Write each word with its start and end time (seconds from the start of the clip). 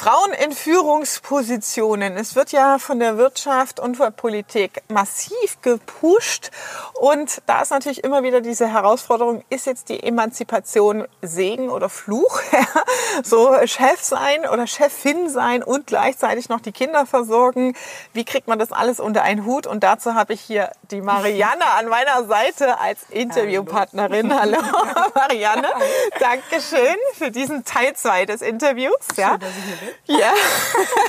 Frauen 0.00 0.32
in 0.42 0.52
Führungspositionen. 0.52 2.16
Es 2.16 2.34
wird 2.34 2.52
ja 2.52 2.78
von 2.78 3.00
der 3.00 3.18
Wirtschaft 3.18 3.78
und 3.78 3.98
von 3.98 4.06
der 4.06 4.12
Politik 4.12 4.82
massiv 4.88 5.60
gepusht. 5.60 6.50
Und 6.94 7.42
da 7.44 7.60
ist 7.60 7.70
natürlich 7.70 8.02
immer 8.02 8.22
wieder 8.22 8.40
diese 8.40 8.66
Herausforderung, 8.66 9.44
ist 9.50 9.66
jetzt 9.66 9.90
die 9.90 10.02
Emanzipation 10.02 11.06
Segen 11.20 11.68
oder 11.68 11.90
Fluch? 11.90 12.40
so 13.22 13.54
Chef 13.66 14.00
sein 14.00 14.48
oder 14.50 14.66
Chefin 14.66 15.28
sein 15.28 15.62
und 15.62 15.88
gleichzeitig 15.88 16.48
noch 16.48 16.60
die 16.60 16.72
Kinder 16.72 17.04
versorgen. 17.04 17.76
Wie 18.14 18.24
kriegt 18.24 18.48
man 18.48 18.58
das 18.58 18.72
alles 18.72 19.00
unter 19.00 19.22
einen 19.22 19.44
Hut? 19.44 19.66
Und 19.66 19.84
dazu 19.84 20.14
habe 20.14 20.32
ich 20.32 20.40
hier 20.40 20.72
die 20.90 21.02
Marianne 21.02 21.66
an 21.78 21.88
meiner 21.88 22.24
Seite 22.24 22.80
als 22.80 23.00
Interviewpartnerin. 23.10 24.34
Hallo, 24.34 24.62
Marianne. 25.14 25.68
Dankeschön 26.18 26.96
für 27.18 27.30
diesen 27.30 27.66
Teil 27.66 27.94
2 27.94 28.24
des 28.24 28.40
Interviews. 28.40 28.96
Ja. 29.16 29.32
Schön, 29.32 29.89
Ja. 30.06 30.32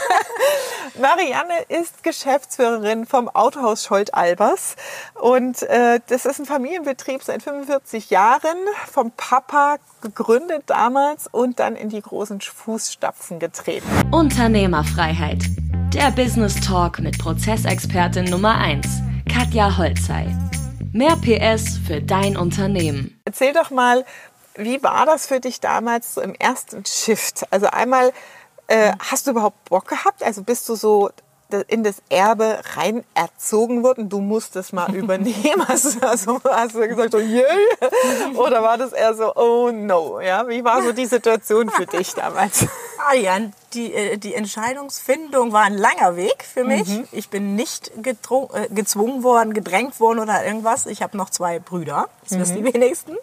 Marianne 0.99 1.61
ist 1.69 2.03
Geschäftsführerin 2.03 3.05
vom 3.05 3.29
Autohaus 3.29 3.85
Scholt-Albers. 3.85 4.75
Und 5.15 5.63
äh, 5.63 5.99
das 6.07 6.25
ist 6.25 6.39
ein 6.39 6.45
Familienbetrieb 6.45 7.23
seit 7.23 7.43
45 7.43 8.09
Jahren, 8.09 8.57
vom 8.91 9.11
Papa 9.11 9.77
gegründet 10.01 10.63
damals 10.67 11.27
und 11.27 11.59
dann 11.59 11.75
in 11.75 11.89
die 11.89 12.01
großen 12.01 12.41
Fußstapfen 12.41 13.39
getreten. 13.39 13.87
Unternehmerfreiheit. 14.11 15.43
Der 15.93 16.11
Business 16.11 16.59
Talk 16.61 16.99
mit 16.99 17.17
Prozessexpertin 17.17 18.25
Nummer 18.25 18.57
1, 18.57 18.87
Katja 19.31 19.77
Holzei. 19.77 20.35
Mehr 20.93 21.15
PS 21.17 21.77
für 21.85 22.01
dein 22.01 22.35
Unternehmen. 22.35 23.19
Erzähl 23.25 23.53
doch 23.53 23.71
mal, 23.71 24.05
wie 24.55 24.83
war 24.83 25.05
das 25.05 25.27
für 25.27 25.39
dich 25.39 25.59
damals 25.59 26.15
so 26.15 26.21
im 26.21 26.35
ersten 26.35 26.85
Shift? 26.85 27.45
Also 27.51 27.67
einmal, 27.67 28.11
äh, 28.71 28.93
hast 28.99 29.27
du 29.27 29.31
überhaupt 29.31 29.65
Bock 29.65 29.87
gehabt? 29.87 30.23
Also 30.23 30.43
bist 30.43 30.67
du 30.69 30.75
so 30.75 31.09
in 31.67 31.83
das 31.83 32.01
Erbe 32.07 32.61
rein 32.75 33.03
erzogen 33.13 33.83
worden, 33.83 34.07
du 34.07 34.21
musst 34.21 34.55
es 34.55 34.71
mal 34.71 34.95
übernehmen. 34.95 35.67
Hast 35.67 36.01
du, 36.01 36.07
also, 36.07 36.39
hast 36.43 36.75
du 36.75 36.87
gesagt, 36.87 37.11
so, 37.11 37.17
yeah? 37.19 37.45
oder 38.35 38.63
war 38.63 38.77
das 38.77 38.93
eher 38.93 39.13
so, 39.13 39.35
oh 39.35 39.69
no? 39.71 40.21
Ja, 40.21 40.47
wie 40.47 40.63
war 40.63 40.81
so 40.81 40.93
die 40.93 41.05
Situation 41.05 41.69
für 41.69 41.85
dich 41.85 42.13
damals? 42.13 42.65
Arian, 43.09 43.53
die, 43.73 43.93
äh, 43.93 44.17
die 44.17 44.33
Entscheidungsfindung 44.33 45.51
war 45.51 45.63
ein 45.63 45.77
langer 45.77 46.15
Weg 46.15 46.43
für 46.43 46.63
mich. 46.63 46.87
Mhm. 46.87 47.07
Ich 47.11 47.29
bin 47.29 47.55
nicht 47.55 47.91
äh, 48.03 48.15
gezwungen 48.69 49.23
worden, 49.23 49.53
gedrängt 49.53 49.99
worden 49.99 50.19
oder 50.19 50.45
irgendwas. 50.45 50.85
Ich 50.85 51.01
habe 51.01 51.17
noch 51.17 51.29
zwei 51.29 51.59
Brüder, 51.59 52.07
das 52.23 52.31
mhm. 52.31 52.39
wissen 52.39 52.55
die 52.63 52.73
wenigsten. 52.73 53.17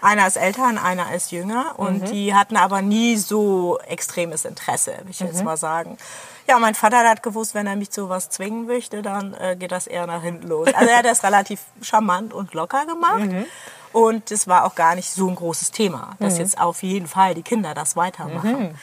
Einer 0.00 0.26
ist 0.26 0.36
älter 0.36 0.68
und 0.68 0.78
einer 0.78 1.12
ist 1.14 1.30
jünger. 1.30 1.74
Und 1.76 2.02
mhm. 2.02 2.06
die 2.06 2.34
hatten 2.34 2.56
aber 2.56 2.82
nie 2.82 3.16
so 3.16 3.78
extremes 3.80 4.44
Interesse, 4.44 4.92
will 5.02 5.10
ich 5.10 5.20
jetzt 5.20 5.38
mhm. 5.38 5.44
mal 5.44 5.56
sagen. 5.56 5.98
Ja, 6.48 6.58
mein 6.58 6.74
Vater 6.74 7.08
hat 7.08 7.22
gewusst, 7.22 7.54
wenn 7.54 7.66
er 7.66 7.76
mich 7.76 7.90
zu 7.90 8.08
was 8.08 8.30
zwingen 8.30 8.66
möchte, 8.66 9.02
dann 9.02 9.34
äh, 9.34 9.56
geht 9.56 9.72
das 9.72 9.86
eher 9.86 10.06
nach 10.06 10.22
hinten 10.22 10.48
los. 10.48 10.68
Also 10.74 10.90
er 10.90 10.98
hat 10.98 11.04
das 11.04 11.22
relativ 11.22 11.60
charmant 11.82 12.32
und 12.32 12.54
locker 12.54 12.86
gemacht. 12.86 13.20
Mhm. 13.20 13.46
Und 13.92 14.30
es 14.30 14.48
war 14.48 14.64
auch 14.64 14.74
gar 14.74 14.94
nicht 14.94 15.10
so 15.10 15.28
ein 15.28 15.34
großes 15.34 15.72
Thema, 15.72 16.16
dass 16.18 16.34
mhm. 16.34 16.40
jetzt 16.40 16.60
auf 16.60 16.82
jeden 16.82 17.08
Fall 17.08 17.34
die 17.34 17.42
Kinder 17.42 17.74
das 17.74 17.96
weitermachen. 17.96 18.70
Mhm. 18.70 18.74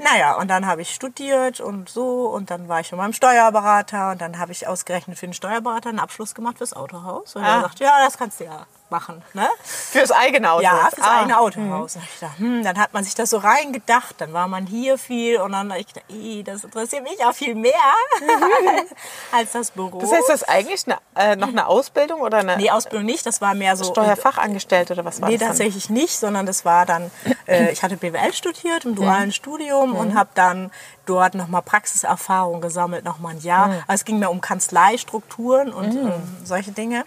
Naja, 0.00 0.36
und 0.36 0.48
dann 0.48 0.66
habe 0.66 0.82
ich 0.82 0.94
studiert 0.94 1.60
und 1.60 1.88
so 1.88 2.28
und 2.28 2.50
dann 2.50 2.68
war 2.68 2.80
ich 2.80 2.88
schon 2.88 2.98
beim 2.98 3.12
Steuerberater 3.12 4.12
und 4.12 4.20
dann 4.20 4.38
habe 4.38 4.52
ich 4.52 4.68
ausgerechnet 4.68 5.18
für 5.18 5.26
den 5.26 5.32
Steuerberater 5.32 5.88
einen 5.88 5.98
Abschluss 5.98 6.34
gemacht 6.34 6.58
fürs 6.58 6.72
Autohaus. 6.72 7.34
Und 7.34 7.42
ah. 7.42 7.56
er 7.56 7.60
sagt, 7.62 7.80
ja, 7.80 8.04
das 8.04 8.16
kannst 8.16 8.38
du 8.38 8.44
ja 8.44 8.66
machen. 8.90 9.22
Ne? 9.34 9.48
Fürs 9.62 10.10
eigene 10.10 10.50
Autohaus? 10.50 10.62
Ja, 10.62 10.90
fürs 10.90 11.06
ah. 11.06 11.18
eigene 11.18 11.38
Autohaus. 11.38 11.96
Mhm. 11.96 12.02
Ich 12.12 12.20
dachte, 12.20 12.38
hm, 12.38 12.64
dann 12.64 12.78
hat 12.78 12.92
man 12.92 13.04
sich 13.04 13.14
das 13.14 13.30
so 13.30 13.38
reingedacht, 13.38 14.16
dann 14.18 14.32
war 14.32 14.48
man 14.48 14.66
hier 14.66 14.98
viel 14.98 15.40
und 15.40 15.52
dann 15.52 15.70
ich 15.72 15.86
dachte, 15.86 16.44
das 16.44 16.64
interessiert 16.64 17.02
mich 17.04 17.24
auch 17.24 17.34
viel 17.34 17.54
mehr 17.54 17.72
mhm. 18.20 18.86
als 19.32 19.52
das 19.52 19.70
Büro. 19.70 19.98
Das 19.98 20.12
heißt, 20.12 20.28
das 20.28 20.42
ist 20.42 20.48
eigentlich 20.48 20.84
eine, 20.86 20.98
äh, 21.16 21.36
noch 21.36 21.48
eine 21.48 21.66
Ausbildung 21.66 22.20
oder 22.20 22.38
eine? 22.38 22.56
Nee, 22.56 22.70
Ausbildung 22.70 23.06
nicht, 23.06 23.26
das 23.26 23.40
war 23.40 23.54
mehr 23.54 23.76
so... 23.76 23.84
Steuerfachangestellte 23.84 24.92
oder 24.94 25.04
was 25.04 25.20
war 25.20 25.28
nee, 25.28 25.36
das? 25.36 25.42
Nee, 25.42 25.48
tatsächlich 25.48 25.90
nicht, 25.90 26.18
sondern 26.18 26.46
das 26.46 26.64
war 26.64 26.86
dann, 26.86 27.10
äh, 27.46 27.70
ich 27.72 27.82
hatte 27.82 27.96
BWL 27.96 28.32
studiert 28.32 28.84
im 28.84 28.94
dualen 28.94 29.26
mhm. 29.26 29.32
Studium 29.32 29.94
und 29.94 30.14
habe 30.14 30.30
dann 30.34 30.70
dort 31.08 31.34
nochmal 31.34 31.62
Praxiserfahrung 31.62 32.60
gesammelt, 32.60 33.04
nochmal 33.04 33.34
ein 33.34 33.40
Jahr. 33.40 33.68
Mhm. 33.68 33.82
Also 33.86 34.00
es 34.00 34.04
ging 34.04 34.18
mir 34.18 34.30
um 34.30 34.40
Kanzleistrukturen 34.40 35.72
und 35.72 35.94
mhm. 35.94 36.08
ähm, 36.08 36.36
solche 36.44 36.72
Dinge. 36.72 37.04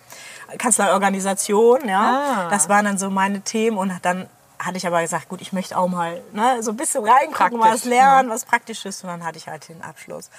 Kanzlerorganisation, 0.58 1.88
ja. 1.88 2.46
Ah. 2.46 2.50
Das 2.50 2.70
waren 2.70 2.86
dann 2.86 2.98
so 2.98 3.10
meine 3.10 3.42
Themen 3.42 3.78
und 3.78 3.94
dann 4.04 4.28
hatte 4.66 4.78
ich 4.78 4.86
aber 4.86 5.02
gesagt, 5.02 5.30
gut, 5.30 5.42
ich 5.42 5.54
möchte 5.54 5.78
auch 5.78 5.88
mal 5.88 6.22
ne, 6.34 6.62
so 6.62 6.72
ein 6.72 6.78
bisschen 6.78 7.04
reingucken, 7.04 7.60
Praktisch, 7.60 7.82
was 7.82 7.86
lernen, 7.86 8.30
ja. 8.30 8.36
was 8.36 8.46
praktisch 8.46 8.86
ist. 8.86 9.04
Und 9.04 9.10
dann 9.10 9.26
hatte 9.26 9.38
ich 9.38 9.48
halt 9.48 9.68
den 9.70 9.82
Abschluss. 9.82 10.30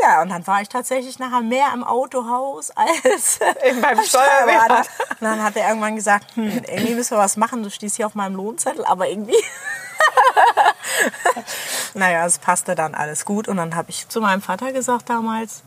Ja, 0.00 0.22
und 0.22 0.30
dann 0.30 0.46
war 0.46 0.62
ich 0.62 0.68
tatsächlich 0.68 1.18
nachher 1.18 1.42
mehr 1.42 1.68
im 1.74 1.84
Autohaus 1.84 2.70
als 2.74 3.38
beim 3.38 4.02
Steuerberater. 4.02 4.88
Und 5.10 5.22
dann 5.22 5.42
hat 5.42 5.56
er 5.56 5.68
irgendwann 5.68 5.96
gesagt, 5.96 6.36
hm, 6.36 6.62
irgendwie 6.66 6.94
müssen 6.94 7.16
wir 7.16 7.22
was 7.22 7.36
machen. 7.36 7.62
Du 7.62 7.70
stehst 7.70 7.96
hier 7.96 8.06
auf 8.06 8.14
meinem 8.14 8.36
Lohnzettel, 8.36 8.84
aber 8.84 9.08
irgendwie... 9.08 9.36
naja, 11.94 12.26
es 12.26 12.38
passte 12.38 12.74
dann 12.74 12.94
alles 12.94 13.24
gut. 13.24 13.48
Und 13.48 13.58
dann 13.58 13.74
habe 13.74 13.90
ich 13.90 14.08
zu 14.08 14.20
meinem 14.20 14.40
Vater 14.40 14.72
gesagt 14.72 15.10
damals, 15.10 15.62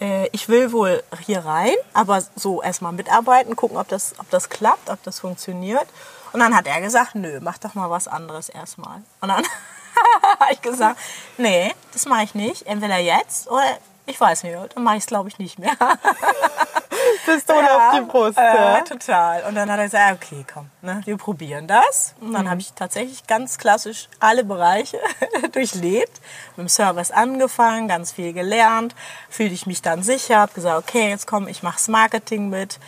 äh, 0.00 0.28
ich 0.32 0.48
will 0.48 0.72
wohl 0.72 1.02
hier 1.24 1.44
rein, 1.44 1.74
aber 1.92 2.22
so 2.34 2.62
erstmal 2.62 2.92
mitarbeiten, 2.92 3.56
gucken, 3.56 3.76
ob 3.76 3.88
das, 3.88 4.14
ob 4.18 4.28
das 4.30 4.48
klappt, 4.48 4.90
ob 4.90 5.02
das 5.02 5.20
funktioniert. 5.20 5.86
Und 6.32 6.40
dann 6.40 6.54
hat 6.54 6.66
er 6.66 6.80
gesagt, 6.80 7.14
nö, 7.14 7.40
mach 7.40 7.58
doch 7.58 7.74
mal 7.74 7.90
was 7.90 8.08
anderes 8.08 8.48
erstmal. 8.48 9.02
Und 9.20 9.28
dann 9.28 9.44
habe 10.40 10.52
ich 10.52 10.60
gesagt, 10.60 10.98
nee, 11.38 11.72
das 11.92 12.06
mache 12.06 12.24
ich 12.24 12.34
nicht. 12.34 12.66
Entweder 12.66 12.98
jetzt 12.98 13.48
oder 13.48 13.78
ich 14.06 14.20
weiß 14.20 14.44
nicht, 14.44 14.56
dann 14.74 14.82
mache 14.84 14.96
ich 14.96 15.02
es 15.02 15.06
glaube 15.06 15.28
ich 15.28 15.38
nicht 15.38 15.58
mehr. 15.58 15.76
Pistole 17.24 17.62
ja, 17.62 17.76
auf 17.76 17.94
die 17.94 18.00
Brust. 18.02 18.38
Äh, 18.38 18.42
ja. 18.42 18.80
Total. 18.80 19.44
Und 19.44 19.54
dann 19.54 19.70
hat 19.70 19.78
er 19.78 19.84
gesagt, 19.84 20.24
okay, 20.24 20.44
komm, 20.52 20.70
ne, 20.82 21.02
wir 21.04 21.16
probieren 21.16 21.66
das. 21.66 22.14
Und 22.20 22.32
dann 22.32 22.46
mhm. 22.46 22.50
habe 22.50 22.60
ich 22.60 22.72
tatsächlich 22.72 23.26
ganz 23.26 23.58
klassisch 23.58 24.08
alle 24.20 24.44
Bereiche 24.44 24.98
durchlebt. 25.52 26.20
Mit 26.56 26.66
dem 26.66 26.68
Service 26.68 27.10
angefangen, 27.10 27.88
ganz 27.88 28.12
viel 28.12 28.32
gelernt, 28.32 28.94
fühlte 29.28 29.54
ich 29.54 29.66
mich 29.66 29.82
dann 29.82 30.02
sicher, 30.02 30.38
habe 30.38 30.52
gesagt, 30.52 30.88
okay, 30.88 31.10
jetzt 31.10 31.26
komm, 31.26 31.48
ich 31.48 31.62
mache 31.62 31.76
das 31.76 31.88
Marketing 31.88 32.48
mit. 32.48 32.78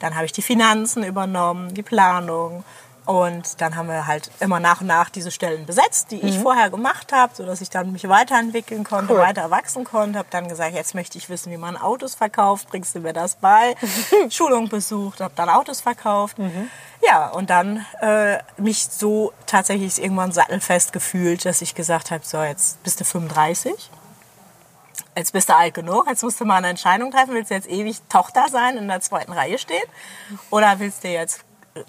Dann 0.00 0.14
habe 0.14 0.26
ich 0.26 0.32
die 0.32 0.42
Finanzen 0.42 1.02
übernommen, 1.02 1.74
die 1.74 1.82
Planung 1.82 2.64
und 3.08 3.62
dann 3.62 3.74
haben 3.74 3.88
wir 3.88 4.06
halt 4.06 4.30
immer 4.38 4.60
nach 4.60 4.82
und 4.82 4.86
nach 4.88 5.08
diese 5.08 5.30
Stellen 5.30 5.64
besetzt, 5.64 6.10
die 6.10 6.16
mhm. 6.16 6.28
ich 6.28 6.38
vorher 6.40 6.68
gemacht 6.68 7.10
habe, 7.10 7.34
sodass 7.34 7.62
ich 7.62 7.70
dann 7.70 7.90
mich 7.90 8.06
weiterentwickeln 8.06 8.84
konnte, 8.84 9.14
cool. 9.14 9.20
weiter 9.20 9.50
wachsen 9.50 9.84
konnte. 9.84 10.18
Habe 10.18 10.28
dann 10.30 10.46
gesagt, 10.46 10.74
jetzt 10.74 10.94
möchte 10.94 11.16
ich 11.16 11.30
wissen, 11.30 11.50
wie 11.50 11.56
man 11.56 11.78
Autos 11.78 12.14
verkauft. 12.14 12.68
Bringst 12.68 12.94
du 12.94 13.00
mir 13.00 13.14
das 13.14 13.36
bei? 13.36 13.76
Schulung 14.28 14.68
besucht, 14.68 15.22
habe 15.22 15.32
dann 15.36 15.48
Autos 15.48 15.80
verkauft. 15.80 16.38
Mhm. 16.38 16.68
Ja, 17.02 17.30
und 17.30 17.48
dann 17.48 17.86
äh, 18.02 18.40
mich 18.58 18.84
so 18.84 19.32
tatsächlich 19.46 20.02
irgendwann 20.02 20.30
sattelfest 20.30 20.92
gefühlt, 20.92 21.46
dass 21.46 21.62
ich 21.62 21.74
gesagt 21.74 22.10
habe, 22.10 22.26
so 22.26 22.42
jetzt 22.42 22.82
bist 22.82 23.00
du 23.00 23.04
35 23.04 23.90
jetzt 25.16 25.32
bist 25.32 25.48
du 25.48 25.56
alt 25.56 25.74
genug, 25.74 26.06
jetzt 26.08 26.22
musst 26.22 26.40
du 26.40 26.44
mal 26.44 26.56
eine 26.56 26.68
Entscheidung 26.68 27.10
treffen, 27.10 27.34
willst 27.34 27.50
du 27.50 27.54
jetzt 27.54 27.68
ewig 27.68 28.00
Tochter 28.08 28.46
sein, 28.50 28.76
in 28.76 28.86
der 28.86 29.00
zweiten 29.00 29.32
Reihe 29.32 29.58
stehen 29.58 29.82
oder 30.50 30.78
willst 30.78 31.02
du 31.02 31.08
jetzt 31.08 31.44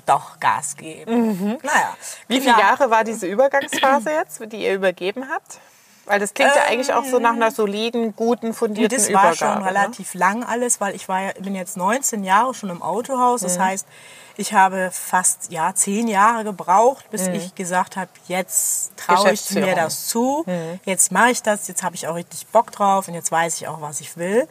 doch 0.06 0.40
Gas 0.40 0.78
geben. 0.78 1.28
Mhm. 1.28 1.58
Naja. 1.64 1.96
Wie 2.28 2.40
viele 2.40 2.60
Jahre 2.60 2.90
war 2.90 3.04
diese 3.04 3.28
Übergangsphase 3.28 4.12
jetzt, 4.12 4.42
die 4.52 4.64
ihr 4.64 4.76
übergeben 4.76 5.30
habt? 5.30 5.60
Weil 6.06 6.20
das 6.20 6.34
klingt 6.34 6.54
ähm, 6.54 6.58
ja 6.58 6.72
eigentlich 6.72 6.94
auch 6.94 7.06
so 7.06 7.20
nach 7.20 7.34
einer 7.34 7.52
soliden, 7.52 8.16
guten, 8.16 8.56
fundierten 8.56 8.98
das 8.98 9.10
Übergabe. 9.10 9.30
Das 9.30 9.42
war 9.42 9.54
schon 9.54 9.64
ne? 9.64 9.70
relativ 9.70 10.16
lang 10.16 10.44
alles, 10.44 10.82
weil 10.82 10.96
ich 10.96 11.08
war, 11.08 11.34
bin 11.34 11.54
jetzt 11.54 11.78
19 11.78 12.24
Jahre 12.24 12.56
schon 12.56 12.72
im 12.72 12.82
Autohaus. 12.82 13.42
Das 13.42 13.60
mhm. 13.60 13.64
heißt, 13.64 13.88
ich 14.36 14.54
habe 14.54 14.90
fast 14.92 15.52
ja, 15.52 15.76
zehn 15.76 16.08
Jahre 16.08 16.44
gebraucht, 16.44 17.12
bis 17.12 17.28
mhm. 17.28 17.36
ich 17.36 17.54
gesagt 17.54 17.96
habe, 17.96 18.10
jetzt 18.28 18.98
traue 18.98 19.34
ich 19.34 19.52
mir 19.52 19.76
das 19.76 20.08
zu, 20.08 20.44
mhm. 20.48 20.80
jetzt 20.84 21.12
mache 21.12 21.30
ich 21.30 21.44
das, 21.44 21.68
jetzt 21.68 21.84
habe 21.84 21.96
ich 21.96 22.08
auch 22.08 22.16
richtig 22.16 22.48
Bock 22.48 22.72
drauf 22.72 23.08
und 23.08 23.14
jetzt 23.14 23.32
weiß 23.32 23.58
ich 23.58 23.68
auch, 23.68 23.82
was 23.82 24.02
ich 24.02 24.18
will. 24.18 24.48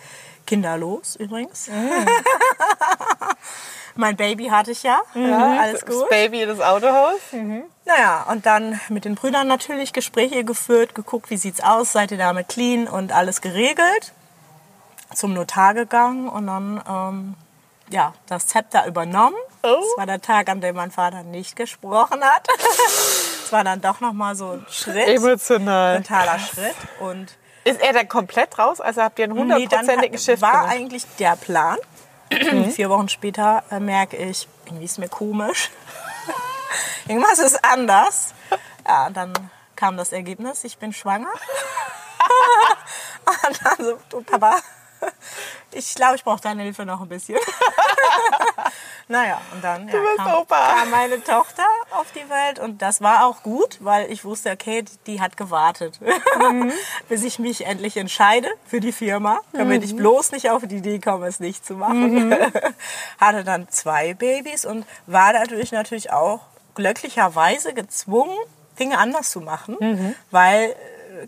Kinderlos 0.47 1.17
übrigens. 1.17 1.69
Mein 3.99 4.17
Baby 4.17 4.47
hatte 4.47 4.71
ich 4.71 4.85
ja. 4.85 5.00
Mhm. 5.12 5.29
ja 5.29 5.61
alles 5.61 5.85
gut. 5.85 6.03
Das 6.03 6.09
Baby 6.09 6.47
das 6.47 6.61
Autohaus. 6.61 7.19
Mhm. 7.33 7.65
Naja, 7.85 8.27
und 8.31 8.47
dann 8.47 8.81
mit 8.91 9.05
den 9.05 9.17
Brüdern 9.17 9.49
natürlich 9.49 9.93
Gespräche 9.93 10.45
geführt, 10.45 10.95
geguckt, 10.95 11.31
wie 11.31 11.37
sieht's 11.37 11.61
aus, 11.61 11.91
seid 11.93 12.12
ihr 12.12 12.17
damit 12.19 12.49
clean 12.49 12.87
und 12.87 13.11
alles 13.11 13.41
geregelt. 13.41 14.12
Zum 15.12 15.35
Notar 15.35 15.75
gegangen 15.75 16.29
und 16.29 16.47
dann 16.47 16.81
ähm, 16.89 17.35
ja, 17.91 18.15
das 18.29 18.47
Zepter 18.47 18.87
übernommen. 18.87 19.35
Oh. 19.65 19.75
Das 19.81 19.97
war 19.97 20.06
der 20.06 20.21
Tag, 20.21 20.49
an 20.49 20.61
dem 20.61 20.77
mein 20.77 20.93
Vater 20.93 21.25
nicht 21.25 21.56
gesprochen 21.56 22.23
hat. 22.23 22.47
das 23.43 23.51
war 23.51 23.65
dann 23.65 23.81
doch 23.81 23.99
nochmal 23.99 24.37
so 24.37 24.51
ein 24.53 24.67
Schritt. 24.71 25.09
Emotional. 25.09 26.03
Totaler 26.03 26.39
Schritt. 26.39 26.77
Und 27.01 27.37
ist 27.65 27.81
er 27.83 27.94
dann 27.94 28.06
komplett 28.06 28.61
raus? 28.61 28.81
Also 28.81 29.03
habt 29.03 29.19
ihr 29.19 29.25
einen 29.25 29.37
hundertprozentigen 29.37 30.12
nee, 30.12 30.19
Schiff 30.19 30.41
war 30.41 30.53
gemacht? 30.53 30.71
eigentlich 30.73 31.05
der 31.19 31.35
Plan. 31.35 31.79
Mhm. 32.31 32.71
Vier 32.71 32.91
Wochen 32.91 33.09
später 33.09 33.65
äh, 33.71 33.81
merke 33.81 34.17
ich, 34.17 34.49
irgendwie 34.67 34.85
ist 34.85 34.99
mir 34.99 35.09
komisch. 35.09 35.71
Irgendwas 37.09 37.39
ist 37.39 37.65
anders. 37.65 38.35
Ja, 38.87 39.11
dann 39.11 39.33
kam 39.77 39.97
das 39.97 40.13
Ergebnis, 40.13 40.65
ich 40.65 40.79
bin 40.79 40.93
schwanger. 40.93 41.31
und 43.25 43.61
dann 43.65 43.87
so, 43.87 43.99
du 44.11 44.23
Papa, 44.23 44.57
ich 45.73 45.95
glaube, 45.95 46.17
ich 46.17 46.25
brauche 46.25 46.41
deine 46.41 46.63
Hilfe 46.63 46.85
noch 46.85 47.01
ein 47.01 47.09
bisschen. 47.09 47.39
naja, 49.08 49.40
und 49.52 49.64
dann 49.64 49.88
ja, 49.88 49.94
kam, 50.16 50.46
kam 50.46 50.90
meine 50.90 51.22
Tochter 51.25 51.64
auf 51.93 52.06
die 52.12 52.28
Welt 52.28 52.58
und 52.58 52.82
das 52.82 53.00
war 53.00 53.26
auch 53.26 53.43
gut, 53.43 53.78
weil 53.81 54.10
ich 54.12 54.25
wusste, 54.25 54.50
okay, 54.50 54.84
die, 55.06 55.20
hat 55.20 55.37
gewartet, 55.37 55.99
Mhm. 56.00 56.72
bis 57.08 57.25
ich 57.25 57.38
mich 57.38 57.64
endlich 57.66 57.96
entscheide 57.96 58.49
für 58.66 58.81
die 58.81 58.93
Firma, 58.93 59.40
damit 59.52 59.81
Mhm. 59.82 59.87
ich 59.87 59.96
bloß 59.96 60.32
nicht 60.32 60.50
auf 60.50 60.62
die 60.66 60.76
Idee 60.76 60.99
komme, 60.99 61.26
es 61.26 61.40
nicht 61.40 61.64
zu 61.64 61.75
machen. 61.75 62.34
Hatte 63.19 63.44
dann 63.44 63.69
zwei 63.70 64.14
Babys 64.14 64.64
und 64.64 64.87
war 65.06 65.32
dadurch 65.32 65.72
natürlich 65.72 66.12
auch 66.12 66.40
glücklicherweise 66.75 67.75
gezwungen, 67.75 68.37
Dinge 68.78 68.99
anders 68.99 69.31
zu 69.31 69.40
machen, 69.40 69.76
Mhm. 69.81 70.14
weil 70.31 70.75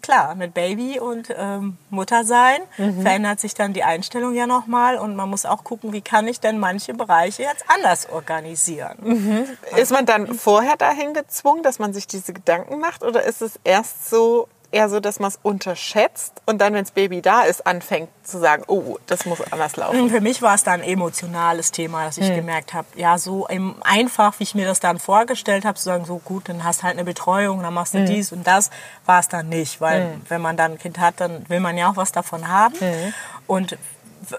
klar, 0.02 0.34
mit 0.34 0.54
Baby 0.54 1.00
und 1.00 1.28
ähm, 1.36 1.76
Mutter 1.90 2.24
sein 2.24 2.60
Mhm. 2.78 3.02
verändert 3.02 3.40
sich 3.40 3.54
dann 3.54 3.72
die 3.72 3.82
Einstellung 3.84 4.34
ja 4.34 4.46
nochmal 4.46 4.96
und 4.96 5.16
man 5.16 5.28
muss 5.28 5.44
auch 5.44 5.64
gucken, 5.64 5.92
wie 5.92 6.00
kann 6.00 6.28
ich 6.28 6.40
denn 6.40 6.58
manche 6.58 6.94
Bereiche 6.94 7.42
jetzt 7.42 7.64
anders 7.68 8.08
organisieren. 8.10 8.96
Mhm. 9.02 9.44
Ist 9.76 9.92
man 9.92 10.06
dann 10.06 10.34
vorher 10.34 10.76
dahin 10.76 11.14
gezwungen, 11.14 11.62
dass 11.62 11.78
man 11.78 11.92
sich 11.92 12.06
diese 12.06 12.32
Gedanken 12.32 12.78
macht? 12.78 13.02
Oder 13.02 13.24
ist 13.24 13.42
es 13.42 13.58
erst 13.64 14.08
so, 14.08 14.48
eher 14.72 14.88
so, 14.88 15.00
dass 15.00 15.18
man 15.20 15.28
es 15.28 15.38
unterschätzt 15.42 16.40
und 16.46 16.58
dann, 16.60 16.72
wenn 16.74 16.84
das 16.84 16.92
Baby 16.92 17.22
da 17.22 17.42
ist, 17.42 17.66
anfängt 17.66 18.08
zu 18.22 18.38
sagen, 18.38 18.62
oh, 18.68 18.98
das 19.06 19.26
muss 19.26 19.40
anders 19.52 19.76
laufen? 19.76 20.10
Für 20.10 20.20
mich 20.20 20.42
war 20.42 20.54
es 20.54 20.62
dann 20.62 20.80
ein 20.82 20.88
emotionales 20.88 21.72
Thema, 21.72 22.04
dass 22.04 22.18
ich 22.18 22.28
Hm. 22.28 22.36
gemerkt 22.36 22.74
habe, 22.74 22.86
ja, 22.96 23.18
so 23.18 23.48
einfach, 23.82 24.38
wie 24.38 24.44
ich 24.44 24.54
mir 24.54 24.66
das 24.66 24.80
dann 24.80 24.98
vorgestellt 24.98 25.64
habe, 25.64 25.76
zu 25.76 25.84
sagen, 25.84 26.04
so 26.04 26.18
gut, 26.18 26.48
dann 26.48 26.62
hast 26.64 26.82
halt 26.82 26.94
eine 26.94 27.04
Betreuung, 27.04 27.62
dann 27.62 27.74
machst 27.74 27.94
du 27.94 27.98
Hm. 27.98 28.06
dies 28.06 28.32
und 28.32 28.46
das, 28.46 28.70
war 29.06 29.20
es 29.20 29.28
dann 29.28 29.48
nicht. 29.48 29.80
Weil 29.80 30.18
wenn 30.28 30.40
man 30.40 30.56
dann 30.56 30.72
ein 30.72 30.78
Kind 30.78 30.98
hat, 30.98 31.14
dann 31.18 31.48
will 31.48 31.60
man 31.60 31.76
ja 31.76 31.90
auch 31.90 31.96
was 31.96 32.12
davon 32.12 32.48
haben. 32.48 32.74
Hm. 32.78 33.14
Und 33.46 33.76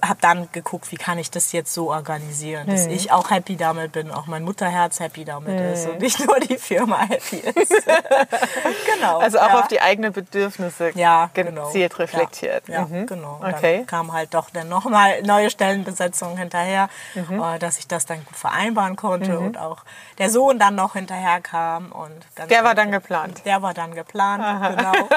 habe 0.04 0.20
dann 0.22 0.48
geguckt, 0.52 0.92
wie 0.92 0.96
kann 0.98 1.18
ich 1.18 1.32
das 1.32 1.52
jetzt 1.52 1.74
so 1.74 1.92
organisieren, 1.92 2.68
dass 2.68 2.86
Hm. 2.86 2.92
ich 2.92 3.12
auch 3.12 3.30
happy 3.32 3.56
damit 3.58 3.92
bin, 3.94 4.12
auch 4.12 4.28
mein 4.28 4.44
Mutterherz 4.44 5.00
happy 5.00 5.26
damit 5.26 5.60
ist 5.60 5.88
und 5.88 6.00
nicht 6.00 6.20
nur 6.26 6.40
die 6.40 6.58
Firma 6.58 7.00
happy 7.08 7.38
ist. 7.38 7.72
genau. 8.96 9.20
Also 9.20 9.40
auch 9.40 9.50
ja. 9.50 9.60
auf 9.62 9.68
die 9.68 9.82
eigenen 9.82 10.14
Bedürfnisse 10.14 10.92
Ja, 10.96 11.30
genau. 11.34 11.66
gezielt 11.68 11.98
reflektiert. 12.00 12.68
Ja, 12.68 12.76
ja 12.76 12.82
Mhm. 12.86 13.06
genau. 13.08 13.40
Und 13.42 13.54
Okay. 13.54 13.78
Dann 13.80 13.88
kam 13.88 14.14
halt 14.14 14.34
doch 14.34 14.50
dann 14.50 14.70
nochmal 14.70 15.22
neue 15.24 15.50
Stellenbesetzungen 15.50 16.38
hinterher, 16.38 16.90
Mhm. 17.16 17.42
äh, 17.42 17.60
dass 17.60 17.78
ich 17.80 17.88
das 17.88 18.06
dann 18.06 18.24
gut 18.26 18.36
vereinbaren 18.36 18.96
konnte 18.96 19.38
und 19.40 19.58
auch 19.58 19.84
der 20.18 20.30
Sohn 20.30 20.60
dann 20.60 20.76
noch 20.76 20.94
hinterher 20.94 21.42
kam. 21.42 21.92
Und 21.92 22.14
ganz 22.36 22.50
Der 22.50 22.64
war 22.64 22.76
dann 22.76 22.92
geplant. 22.92 23.42
Der 23.46 23.62
war 23.62 23.74
dann 23.74 23.94
geplant, 23.96 24.44
genau. 24.78 24.94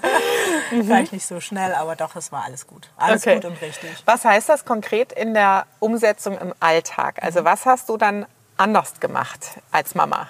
Vielleicht 0.70 1.12
nicht 1.12 1.26
so 1.26 1.40
schnell, 1.40 1.74
aber 1.74 1.96
doch, 1.96 2.16
es 2.16 2.32
war 2.32 2.44
alles 2.44 2.66
gut. 2.66 2.88
Alles 2.96 3.22
Okay. 3.22 3.36
gut 3.36 3.44
und 3.46 3.60
richtig. 3.62 3.97
Was 4.06 4.24
heißt 4.24 4.48
das 4.48 4.64
konkret 4.64 5.12
in 5.12 5.34
der 5.34 5.66
Umsetzung 5.80 6.38
im 6.38 6.54
Alltag? 6.60 7.16
Mhm. 7.18 7.24
Also 7.26 7.44
was 7.44 7.66
hast 7.66 7.88
du 7.88 7.96
dann 7.96 8.26
anders 8.56 9.00
gemacht 9.00 9.40
als 9.72 9.94
Mama 9.94 10.26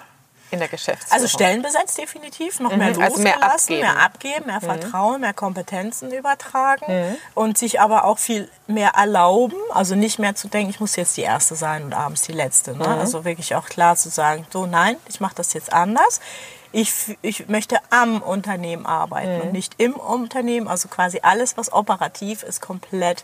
in 0.51 0.59
der 0.59 0.67
Geschäftsführung? 0.67 1.13
Also 1.13 1.27
Stellen 1.27 1.61
besetzt 1.61 1.97
definitiv, 1.97 2.59
noch 2.59 2.75
mehr 2.75 2.95
Mhm, 2.95 3.01
also 3.01 3.21
mehr 3.21 3.43
abgeben. 3.43 3.81
mehr 3.81 3.99
abgeben, 3.99 4.45
mehr 4.47 4.61
Vertrauen, 4.61 5.21
mehr 5.21 5.33
Kompetenzen 5.33 6.11
übertragen 6.11 6.85
Mhm. 6.87 7.15
und 7.35 7.57
sich 7.57 7.79
aber 7.81 8.05
auch 8.05 8.17
viel 8.19 8.49
mehr 8.67 8.91
erlauben, 8.95 9.57
also 9.73 9.95
nicht 9.95 10.17
mehr 10.19 10.35
zu 10.35 10.47
denken, 10.47 10.69
ich 10.71 10.79
muss 10.79 10.95
jetzt 10.95 11.17
die 11.17 11.21
Erste 11.21 11.55
sein 11.55 11.83
und 11.85 11.93
abends 11.93 12.23
die 12.23 12.33
Letzte. 12.33 12.71
Ne? 12.71 12.87
Mhm. 12.87 12.99
Also 12.99 13.25
wirklich 13.25 13.55
auch 13.55 13.65
klar 13.65 13.95
zu 13.95 14.09
sagen, 14.09 14.45
so 14.51 14.65
nein, 14.65 14.95
ich 15.07 15.19
mache 15.19 15.35
das 15.35 15.53
jetzt 15.53 15.71
anders. 15.73 16.19
Ich, 16.71 17.17
ich 17.21 17.47
möchte 17.49 17.77
am 17.89 18.21
Unternehmen 18.21 18.85
arbeiten 18.85 19.35
Mhm. 19.37 19.41
und 19.41 19.51
nicht 19.53 19.73
im 19.79 19.93
Unternehmen, 19.93 20.67
also 20.67 20.87
quasi 20.87 21.19
alles, 21.23 21.57
was 21.57 21.71
operativ 21.73 22.43
ist, 22.43 22.61
komplett 22.61 23.23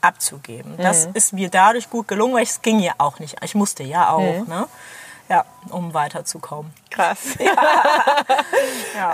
abzugeben. 0.00 0.76
Das 0.78 1.06
Mhm. 1.06 1.10
ist 1.14 1.32
mir 1.32 1.50
dadurch 1.50 1.88
gut 1.90 2.08
gelungen, 2.08 2.34
weil 2.34 2.42
es 2.42 2.62
ging 2.62 2.80
ja 2.80 2.94
auch 2.98 3.18
nicht. 3.20 3.36
Ich 3.44 3.54
musste 3.54 3.82
ja 3.84 4.10
auch, 4.10 4.38
Mhm. 4.38 4.48
ne? 4.48 4.66
Ja, 5.28 5.44
um 5.68 5.94
weiterzukommen. 5.94 6.72
Krass. 6.90 7.18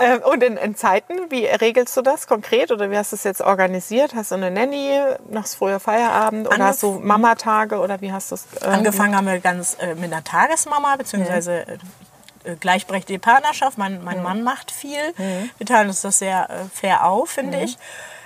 Ähm, 0.01 0.21
Und 0.23 0.43
in, 0.43 0.57
in 0.57 0.75
Zeiten, 0.75 1.13
wie 1.29 1.45
regelst 1.45 1.95
du 1.95 2.01
das 2.01 2.27
konkret 2.27 2.71
oder 2.71 2.89
wie 2.91 2.97
hast 2.97 3.11
du 3.11 3.15
es 3.15 3.23
jetzt 3.23 3.41
organisiert? 3.41 4.15
Hast 4.15 4.31
du 4.31 4.35
eine 4.35 4.49
Nanny, 4.51 4.99
machst 5.29 5.55
früher 5.55 5.79
Feierabend 5.79 6.47
oder 6.47 6.57
Angef- 6.57 6.65
hast 6.67 6.83
du 6.83 6.99
Mamatage 6.99 7.79
oder 7.79 8.01
wie 8.01 8.11
hast 8.11 8.31
du 8.31 8.35
es? 8.35 8.45
ähm, 8.63 8.71
Angefangen 8.73 9.15
haben 9.15 9.27
wir 9.27 9.39
ganz 9.39 9.77
äh, 9.79 9.95
mit 9.95 10.11
einer 10.11 10.23
Tagesmama, 10.23 10.95
beziehungsweise 10.97 11.67
äh, 11.67 11.77
gleichberechtigte 12.55 13.19
Partnerschaft. 13.19 13.77
Mein, 13.77 14.03
mein 14.03 14.23
Mann 14.23 14.43
macht 14.43 14.71
viel. 14.71 15.13
Wir 15.57 15.67
teilen 15.67 15.89
uns 15.89 16.01
das 16.01 16.19
sehr 16.19 16.49
äh, 16.49 16.53
fair 16.73 17.05
auf, 17.05 17.29
finde 17.29 17.61
ich. 17.61 17.77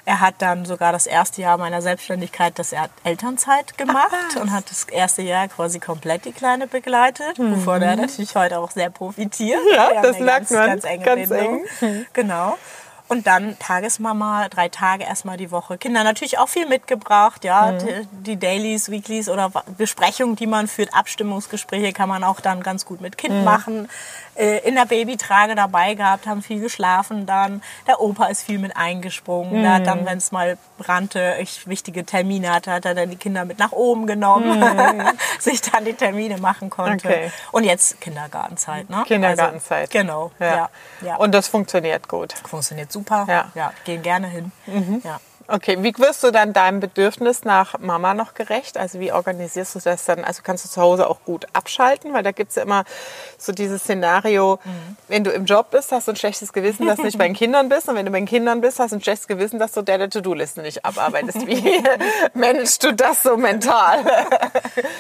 Er 0.04 0.20
hat 0.20 0.36
dann 0.40 0.66
sogar 0.66 0.92
das 0.92 1.06
erste 1.06 1.42
Jahr 1.42 1.58
meiner 1.58 1.82
Selbstständigkeit, 1.82 2.58
das 2.58 2.74
er 2.74 2.90
Elternzeit 3.04 3.78
gemacht 3.78 4.36
und 4.40 4.52
hat 4.52 4.70
das 4.70 4.86
erste 4.86 5.22
Jahr 5.22 5.48
quasi 5.48 5.80
komplett 5.80 6.26
die 6.26 6.32
Kleine 6.32 6.66
begleitet, 6.66 7.38
wovon 7.38 7.84
er 7.84 7.96
natürlich 7.96 8.36
heute 8.36 8.58
auch 8.60 8.72
sehr 8.72 8.90
profitiert. 8.90 9.60
Ja, 9.76 10.02
das 10.02 10.18
merkt 10.18 10.50
ganz, 10.50 10.52
man. 10.52 10.68
Ganz 10.70 10.84
enge 10.86 11.06
Ganz 11.06 11.30
Bindung. 11.30 11.66
Genau. 12.14 12.58
Und 13.12 13.28
dann 13.28 13.60
Tagesmama, 13.60 14.48
drei 14.48 14.70
Tage 14.70 15.04
erstmal 15.04 15.36
die 15.36 15.52
Woche. 15.52 15.78
Kinder 15.78 16.06
natürlich 16.06 16.38
auch 16.40 16.48
viel 16.48 16.66
mitgebracht, 16.66 17.44
ja. 17.44 17.74
Die, 17.74 18.08
die 18.12 18.38
Dailies, 18.38 18.90
Weeklies 18.90 19.28
oder 19.28 19.52
Besprechungen, 19.78 20.38
die 20.38 20.48
man 20.48 20.70
führt, 20.70 20.94
Abstimmungsgespräche 20.94 21.92
kann 21.92 22.08
man 22.08 22.24
auch 22.24 22.40
dann 22.40 22.64
ganz 22.64 22.86
gut 22.86 23.02
mit 23.02 23.18
Kind 23.18 23.44
machen. 23.44 23.90
Äh, 24.36 24.60
In 24.66 24.76
der 24.76 24.86
Babytrage 24.86 25.56
dabei 25.56 25.94
gehabt, 25.96 26.26
haben 26.26 26.42
viel 26.42 26.62
geschlafen 26.62 27.26
dann. 27.26 27.62
Der 27.86 28.00
Opa 28.00 28.28
ist 28.28 28.44
viel 28.44 28.60
mit 28.60 28.78
eingesprungen. 28.78 29.62
Der 29.62 29.74
hat 29.74 29.88
dann, 29.88 30.06
wenn 30.06 30.18
es 30.18 30.32
mal 30.32 30.58
brannte, 30.78 31.36
ich 31.42 31.68
wichtige 31.68 32.06
Termine 32.06 32.54
hatte, 32.54 32.72
hat 32.72 32.86
er 32.86 32.96
dann 32.96 33.10
die 33.10 33.18
Kinder 33.18 33.44
mit 33.44 33.60
nach 33.60 33.74
oben 33.74 34.08
genommen, 34.08 34.64
sich 35.40 35.60
dann 35.62 35.84
die 35.84 35.96
Termine 35.96 36.38
machen 36.38 36.70
konnte. 36.70 37.10
Okay. 37.10 37.32
Und 37.52 37.66
jetzt 37.66 38.00
Kindergartenzeit, 38.00 38.90
ne? 38.90 39.04
Kindergartenzeit. 39.06 39.94
Also, 39.94 40.00
genau, 40.00 40.32
Ja. 40.40 40.56
ja. 40.56 40.70
ja. 41.02 41.16
Und 41.18 41.34
das 41.34 41.50
funktioniert 41.50 42.08
gut. 42.08 42.34
Funktioniert 42.48 42.90
super. 42.90 43.01
Ja. 43.28 43.44
Mhm. 43.44 43.52
ja 43.56 43.74
gehen 43.86 44.02
gerne 44.02 44.28
hin. 44.28 44.52
Ja. 45.04 45.20
Okay, 45.54 45.78
wie 45.82 45.94
wirst 45.98 46.24
du 46.24 46.32
dann 46.32 46.54
deinem 46.54 46.80
Bedürfnis 46.80 47.44
nach 47.44 47.78
Mama 47.80 48.14
noch 48.14 48.34
gerecht? 48.34 48.78
Also 48.78 49.00
wie 49.00 49.12
organisierst 49.12 49.76
du 49.76 49.80
das 49.80 50.06
dann? 50.06 50.24
Also 50.24 50.42
kannst 50.44 50.66
du 50.66 50.70
zu 50.70 50.82
Hause 50.82 51.10
auch 51.10 51.20
gut 51.26 51.46
abschalten? 51.54 52.14
Weil 52.14 52.24
da 52.24 52.32
gibt 52.32 52.52
es 52.52 52.56
ja 52.56 52.64
immer 52.64 52.86
so 53.38 53.52
dieses 53.52 53.82
Szenario, 53.82 54.60
wenn 55.08 55.24
du 55.24 55.32
im 55.32 55.46
Job 55.46 55.72
bist, 55.72 55.92
hast 55.92 56.08
du 56.08 56.14
ein 56.14 56.16
schlechtes 56.16 56.54
Gewissen, 56.54 56.88
dass 56.88 56.98
du 56.98 57.04
nicht 57.04 57.18
bei 57.18 57.26
den 57.28 57.36
Kindern 57.42 57.70
bist. 57.70 57.90
Und 57.90 57.96
wenn 57.96 58.06
du 58.06 58.12
bei 58.12 58.20
den 58.20 58.28
Kindern 58.28 58.62
bist, 58.62 58.80
hast 58.80 58.92
du 58.92 58.96
ein 58.98 59.02
schlechtes 59.02 59.28
Gewissen, 59.28 59.60
dass 59.60 59.74
du 59.74 59.82
der 59.82 60.10
To-Do-Liste 60.10 60.62
nicht 60.62 60.86
abarbeitest. 60.86 61.46
Wie 61.46 61.84
managst 62.34 62.84
du 62.84 62.94
das 62.94 63.24
so 63.24 63.36
mental? 63.38 64.04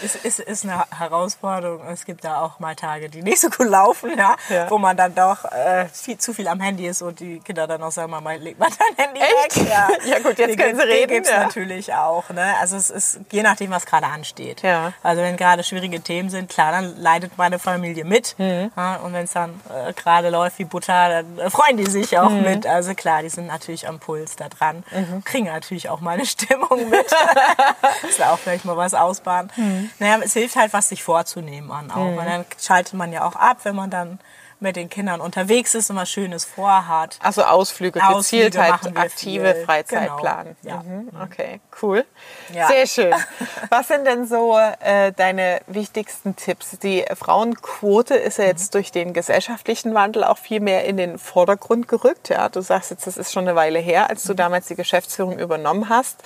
Es 0.03 0.15
ist, 0.15 0.39
ist 0.39 0.65
eine 0.65 0.83
Herausforderung. 0.97 1.81
Es 1.87 2.05
gibt 2.05 2.23
da 2.23 2.41
auch 2.41 2.59
mal 2.59 2.75
Tage, 2.75 3.09
die 3.09 3.21
nicht 3.21 3.39
so 3.39 3.49
gut 3.49 3.67
laufen, 3.67 4.17
ja, 4.17 4.35
Ja. 4.49 4.69
wo 4.69 4.77
man 4.77 4.97
dann 4.97 5.15
doch 5.15 5.45
äh, 5.45 5.85
viel, 5.93 6.17
zu 6.17 6.33
viel 6.33 6.47
am 6.47 6.59
Handy 6.59 6.87
ist 6.87 7.01
und 7.01 7.19
die 7.19 7.39
Kinder 7.39 7.67
dann 7.67 7.81
auch 7.83 7.91
sagen, 7.91 8.11
Mama, 8.11 8.33
leg 8.33 8.59
mal 8.59 8.67
dein 8.97 9.05
Handy 9.05 9.21
Echt? 9.21 9.57
weg. 9.57 9.69
Ja, 9.69 9.87
Ja, 10.05 10.19
gut, 10.19 10.37
jetzt 10.41 10.51
Die 10.51 10.55
können 10.57 10.75
sie 10.75 10.81
gibt- 10.81 10.91
die 10.93 10.97
reden, 10.97 11.13
gibt's 11.13 11.29
ja. 11.29 11.43
natürlich 11.43 11.93
auch. 11.93 12.29
Ne? 12.29 12.53
Also 12.59 12.77
es 12.77 12.89
ist 12.89 13.19
je 13.31 13.41
nachdem, 13.43 13.71
was 13.71 13.85
gerade 13.85 14.07
ansteht. 14.07 14.61
Ja. 14.61 14.93
Also 15.03 15.21
wenn 15.21 15.37
gerade 15.37 15.63
schwierige 15.63 16.01
Themen 16.01 16.29
sind, 16.29 16.49
klar, 16.49 16.71
dann 16.71 16.95
leidet 16.97 17.37
meine 17.37 17.59
Familie 17.59 18.05
mit. 18.05 18.35
Mhm. 18.37 18.71
Ja, 18.75 18.95
und 18.97 19.13
wenn 19.13 19.23
es 19.25 19.31
dann 19.31 19.59
äh, 19.69 19.93
gerade 19.93 20.29
läuft 20.29 20.59
wie 20.59 20.65
Butter, 20.65 21.09
dann 21.09 21.39
äh, 21.39 21.49
freuen 21.49 21.77
die 21.77 21.85
sich 21.89 22.17
auch 22.19 22.29
Mhm. 22.29 22.41
mit. 22.41 22.67
Also 22.67 22.93
klar, 22.93 23.21
die 23.21 23.29
sind 23.29 23.47
natürlich 23.47 23.87
am 23.87 23.99
Puls 23.99 24.35
da 24.35 24.49
dran. 24.49 24.83
Kriegen 25.25 25.45
natürlich 25.47 25.89
auch 25.89 26.01
meine 26.01 26.25
Stimmung 26.31 26.89
mit. 26.89 27.05
Ist 28.07 28.19
da 28.19 28.31
auch 28.33 28.39
vielleicht 28.39 28.65
mal 28.65 28.77
was 28.77 28.93
ausbaden. 28.93 29.51
Mhm. 29.55 29.89
Naja, 29.99 30.19
es 30.23 30.33
hilft 30.33 30.55
halt, 30.55 30.73
was 30.73 30.89
sich 30.89 31.03
vorzunehmen 31.03 31.71
an 31.71 31.91
auch. 31.91 32.17
Und 32.17 32.25
dann 32.25 32.45
schaltet 32.59 32.93
man 32.93 33.11
ja 33.13 33.25
auch 33.25 33.35
ab, 33.35 33.57
wenn 33.63 33.75
man 33.75 33.89
dann 33.89 34.19
mit 34.61 34.75
den 34.75 34.89
Kindern 34.89 35.21
unterwegs 35.21 35.75
ist 35.75 35.89
und 35.89 35.95
was 35.95 36.09
Schönes 36.09 36.45
vorhat. 36.45 37.17
Also 37.21 37.43
Ausflüge, 37.43 37.99
Ausflüge 38.01 38.45
gezielt 38.45 38.57
halt 38.57 38.97
aktive 38.97 39.53
viel. 39.53 39.65
Freizeit 39.65 40.11
Genau. 40.17 40.21
Ja. 40.63 40.83
Mhm. 40.83 41.09
Okay, 41.23 41.59
cool. 41.81 42.05
Ja. 42.53 42.67
Sehr 42.67 42.87
schön. 42.87 43.13
Was 43.69 43.87
sind 43.87 44.05
denn 44.05 44.27
so 44.27 44.57
äh, 44.57 45.11
deine 45.11 45.61
wichtigsten 45.67 46.35
Tipps? 46.35 46.77
Die 46.79 47.05
Frauenquote 47.13 48.15
ist 48.15 48.37
ja 48.37 48.45
jetzt 48.45 48.75
durch 48.75 48.91
den 48.91 49.13
gesellschaftlichen 49.13 49.93
Wandel 49.93 50.23
auch 50.23 50.37
viel 50.37 50.59
mehr 50.59 50.85
in 50.85 50.97
den 50.97 51.17
Vordergrund 51.17 51.87
gerückt. 51.87 52.29
Ja, 52.29 52.49
du 52.49 52.61
sagst 52.61 52.91
jetzt, 52.91 53.07
das 53.07 53.17
ist 53.17 53.31
schon 53.31 53.47
eine 53.47 53.55
Weile 53.55 53.79
her, 53.79 54.09
als 54.09 54.23
du 54.23 54.33
damals 54.33 54.67
die 54.67 54.75
Geschäftsführung 54.75 55.39
übernommen 55.39 55.89
hast. 55.89 56.23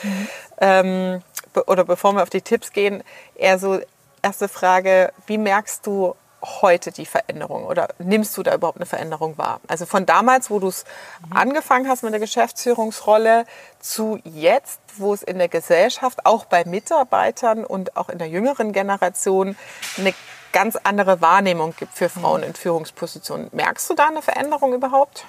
Ähm, 0.60 1.22
be 1.54 1.64
oder 1.66 1.86
bevor 1.86 2.14
wir 2.14 2.24
auf 2.24 2.30
die 2.30 2.42
Tipps 2.42 2.72
gehen, 2.72 3.04
eher 3.36 3.60
so 3.60 3.80
erste 4.22 4.48
Frage, 4.48 5.14
wie 5.28 5.38
merkst 5.38 5.86
du 5.86 6.16
heute 6.62 6.92
die 6.92 7.06
Veränderung 7.06 7.66
oder 7.66 7.90
nimmst 8.00 8.38
du 8.38 8.44
da 8.44 8.54
überhaupt 8.54 8.78
eine 8.78 8.86
Veränderung 8.86 9.38
wahr? 9.38 9.60
Also 9.68 9.86
von 9.86 10.06
damals, 10.06 10.50
wo 10.50 10.60
du 10.60 10.68
es 10.68 10.86
angefangen 11.30 11.88
hast 11.88 12.04
mit 12.04 12.14
der 12.14 12.20
Geschäftsführungsrolle, 12.20 13.46
zu 13.80 14.20
jetzt, 14.24 14.80
wo 14.98 15.14
es 15.14 15.24
in 15.24 15.38
der 15.38 15.50
Gesellschaft, 15.50 16.26
auch 16.26 16.46
bei 16.46 16.64
Mitarbeitern 16.66 17.66
und 17.66 17.98
auch 17.98 18.10
in 18.10 18.18
der 18.18 18.30
jüngeren 18.30 18.72
Generation 18.72 19.58
eine 19.98 20.14
ganz 20.52 20.78
andere 20.84 21.20
Wahrnehmung 21.22 21.76
gibt 21.78 21.98
für 21.98 22.08
Frauen 22.08 22.42
in 22.44 22.54
Führungspositionen. 22.54 23.50
Merkst 23.52 23.90
du 23.90 23.94
da 23.94 24.08
eine 24.08 24.22
Veränderung 24.22 24.74
überhaupt? 24.74 25.26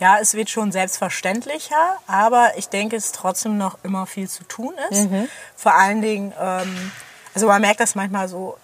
Ja, 0.00 0.18
es 0.20 0.34
wird 0.34 0.48
schon 0.50 0.70
selbstverständlicher, 0.70 1.98
aber 2.06 2.52
ich 2.56 2.68
denke, 2.68 2.94
es 2.94 3.10
trotzdem 3.12 3.58
noch 3.58 3.78
immer 3.82 4.06
viel 4.06 4.28
zu 4.28 4.44
tun 4.44 4.74
ist. 4.90 5.08
Vor 5.56 5.74
allen 5.74 6.02
Dingen, 6.02 6.32
ähm, 6.38 6.92
also 7.34 7.48
man 7.48 7.60
merkt 7.60 7.80
das 7.80 7.94
manchmal 7.94 8.28
so 8.28 8.56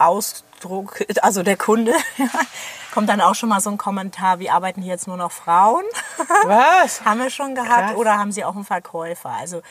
Ausdruck, 0.00 1.04
also 1.22 1.42
der 1.42 1.56
Kunde, 1.56 1.92
kommt 2.94 3.08
dann 3.08 3.20
auch 3.20 3.34
schon 3.34 3.48
mal 3.48 3.60
so 3.60 3.70
ein 3.70 3.78
Kommentar, 3.78 4.38
wie 4.38 4.50
arbeiten 4.50 4.82
hier 4.82 4.92
jetzt 4.92 5.06
nur 5.06 5.16
noch 5.16 5.32
Frauen? 5.32 5.84
Was? 6.44 7.04
haben 7.04 7.20
wir 7.20 7.30
schon 7.30 7.54
gehabt 7.54 7.88
Krass. 7.90 7.96
oder 7.96 8.18
haben 8.18 8.32
sie 8.32 8.44
auch 8.44 8.54
einen 8.56 8.64
Verkäufer? 8.64 9.30
Also 9.30 9.62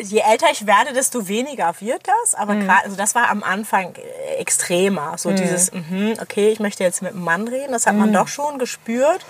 je 0.00 0.20
älter 0.20 0.46
ich 0.50 0.66
werde, 0.66 0.92
desto 0.92 1.28
weniger 1.28 1.74
wird 1.80 2.02
das. 2.06 2.34
Aber 2.34 2.54
Mhm. 2.54 2.60
gerade, 2.66 2.84
also 2.84 2.96
das 2.96 3.14
war 3.14 3.28
am 3.30 3.42
Anfang 3.42 3.94
äh, 3.96 4.34
extremer. 4.36 5.18
So 5.18 5.32
dieses, 5.32 5.72
mhm, 5.72 6.14
okay, 6.22 6.48
ich 6.50 6.60
möchte 6.60 6.84
jetzt 6.84 7.02
mit 7.02 7.12
einem 7.12 7.24
Mann 7.24 7.48
reden. 7.48 7.72
Das 7.72 7.86
hat 7.86 7.94
Mhm. 7.94 8.00
man 8.00 8.12
doch 8.12 8.28
schon 8.28 8.58
gespürt. 8.58 9.24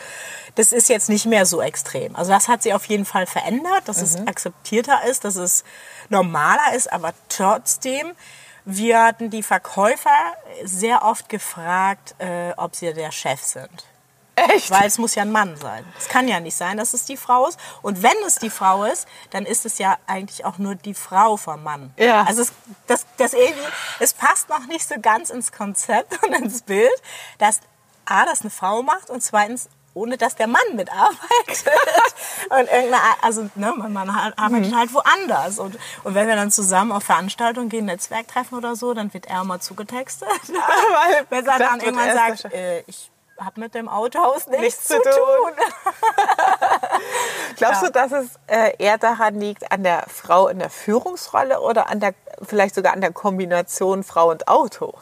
Das 0.55 0.73
ist 0.73 0.89
jetzt 0.89 1.09
nicht 1.09 1.27
mehr 1.27 1.47
so 1.47 1.61
extrem. 1.63 2.15
Also 2.17 2.33
das 2.33 2.49
hat 2.49 2.63
sich 2.63 2.75
auf 2.75 2.85
jeden 2.87 3.05
Fall 3.05 3.27
verändert, 3.27 3.83
dass 3.87 4.03
es 4.03 4.19
Mhm. 4.19 4.29
akzeptierter 4.29 5.05
ist, 5.05 5.25
dass 5.25 5.37
es 5.37 5.65
normaler 6.09 6.73
ist. 6.75 6.93
Aber 6.93 7.13
trotzdem 7.29 8.13
werden 8.65 9.31
die 9.31 9.43
Verkäufer 9.43 10.35
sehr 10.65 11.05
oft 11.05 11.29
gefragt, 11.29 12.15
äh, 12.19 12.53
ob 12.57 12.77
sie 12.77 12.93
der 12.93 13.13
Chef 13.13 13.43
sind. 13.43 13.85
Echt? 14.39 14.71
Weil 14.71 14.87
es 14.87 14.99
muss 14.99 15.15
ja 15.15 15.23
ein 15.23 15.33
Mann 15.33 15.57
sein. 15.57 15.85
Es 15.99 16.09
kann 16.09 16.29
ja 16.29 16.39
nicht 16.41 16.57
sein, 16.57 16.77
dass 16.77 16.95
es 16.95 17.05
die 17.05 17.17
Frau 17.17 17.49
ist. 17.49 17.59
Und 17.83 18.03
wenn 18.03 18.17
es 18.27 18.37
die 18.37 18.51
Frau 18.51 18.85
ist, 18.85 19.09
dann 19.31 19.45
ist 19.45 19.67
es 19.67 19.79
ja 19.79 19.99
eigentlich 20.07 20.45
auch 20.45 20.59
nur 20.59 20.75
die 20.75 20.95
Frau 20.95 21.37
vom 21.37 21.63
Mann. 21.63 21.93
Ja. 21.97 22.23
Also 22.23 22.43
es, 22.43 22.53
das, 22.87 23.07
das 23.17 23.33
irgendwie, 23.33 23.67
es 23.99 24.13
passt 24.13 24.49
noch 24.49 24.67
nicht 24.67 24.89
so 24.89 24.95
ganz 25.01 25.31
ins 25.31 25.51
Konzept 25.51 26.23
und 26.25 26.35
ins 26.35 26.63
Bild, 26.63 26.91
dass 27.39 27.61
A, 28.05 28.25
das 28.25 28.43
eine 28.43 28.51
Frau 28.51 28.83
macht 28.83 29.11
und 29.11 29.23
zweitens, 29.23 29.69
ohne 29.99 30.17
dass 30.17 30.37
der 30.37 30.47
Mann 30.47 30.63
mitarbeitet. 30.75 31.19
und 32.51 32.61
irgendeine, 32.61 32.97
also 33.23 33.49
ne, 33.55 33.75
man, 33.77 33.93
man 33.93 34.11
arbeitet 34.11 34.75
halt 34.75 34.95
woanders. 34.95 35.59
Und, 35.59 35.79
und 36.05 36.15
wenn 36.15 36.29
wir 36.29 36.37
dann 36.37 36.51
zusammen 36.51 36.93
auf 36.93 37.05
Veranstaltungen 37.05 37.69
gehen, 37.69 37.87
Netzwerktreffen 37.87 38.57
oder 38.57 38.77
so, 38.77 38.95
dann 38.95 39.13
wird 39.13 39.27
er 39.27 39.43
immer 39.43 39.61
zugetextet. 39.61 40.29
Weil 40.49 41.27
Wenn 41.31 41.47
er 41.47 41.59
dann 41.59 41.81
irgendwann 41.81 42.13
sagt, 42.13 42.53
äh, 42.53 42.83
ich 42.87 43.11
habe 43.41 43.61
mit 43.61 43.75
dem 43.75 43.89
Autohaus 43.89 44.47
nichts, 44.47 44.63
Nichts 44.63 44.85
zu 44.89 44.95
tun. 44.95 45.05
tun. 45.05 45.53
Glaubst 47.57 47.83
du, 47.83 47.91
dass 47.91 48.11
es 48.11 48.27
äh, 48.49 48.73
eher 48.79 48.99
daran 48.99 49.39
liegt, 49.39 49.71
an 49.71 49.85
der 49.85 50.05
Frau 50.09 50.49
in 50.49 50.59
der 50.59 50.71
Führungsrolle 50.71 51.61
oder 51.61 51.89
an 51.89 52.01
der, 52.01 52.15
vielleicht 52.43 52.75
sogar 52.75 52.93
an 52.95 53.01
der 53.01 53.13
Kombination 53.13 54.03
Frau 54.03 54.31
und 54.31 54.49
Auto? 54.49 54.93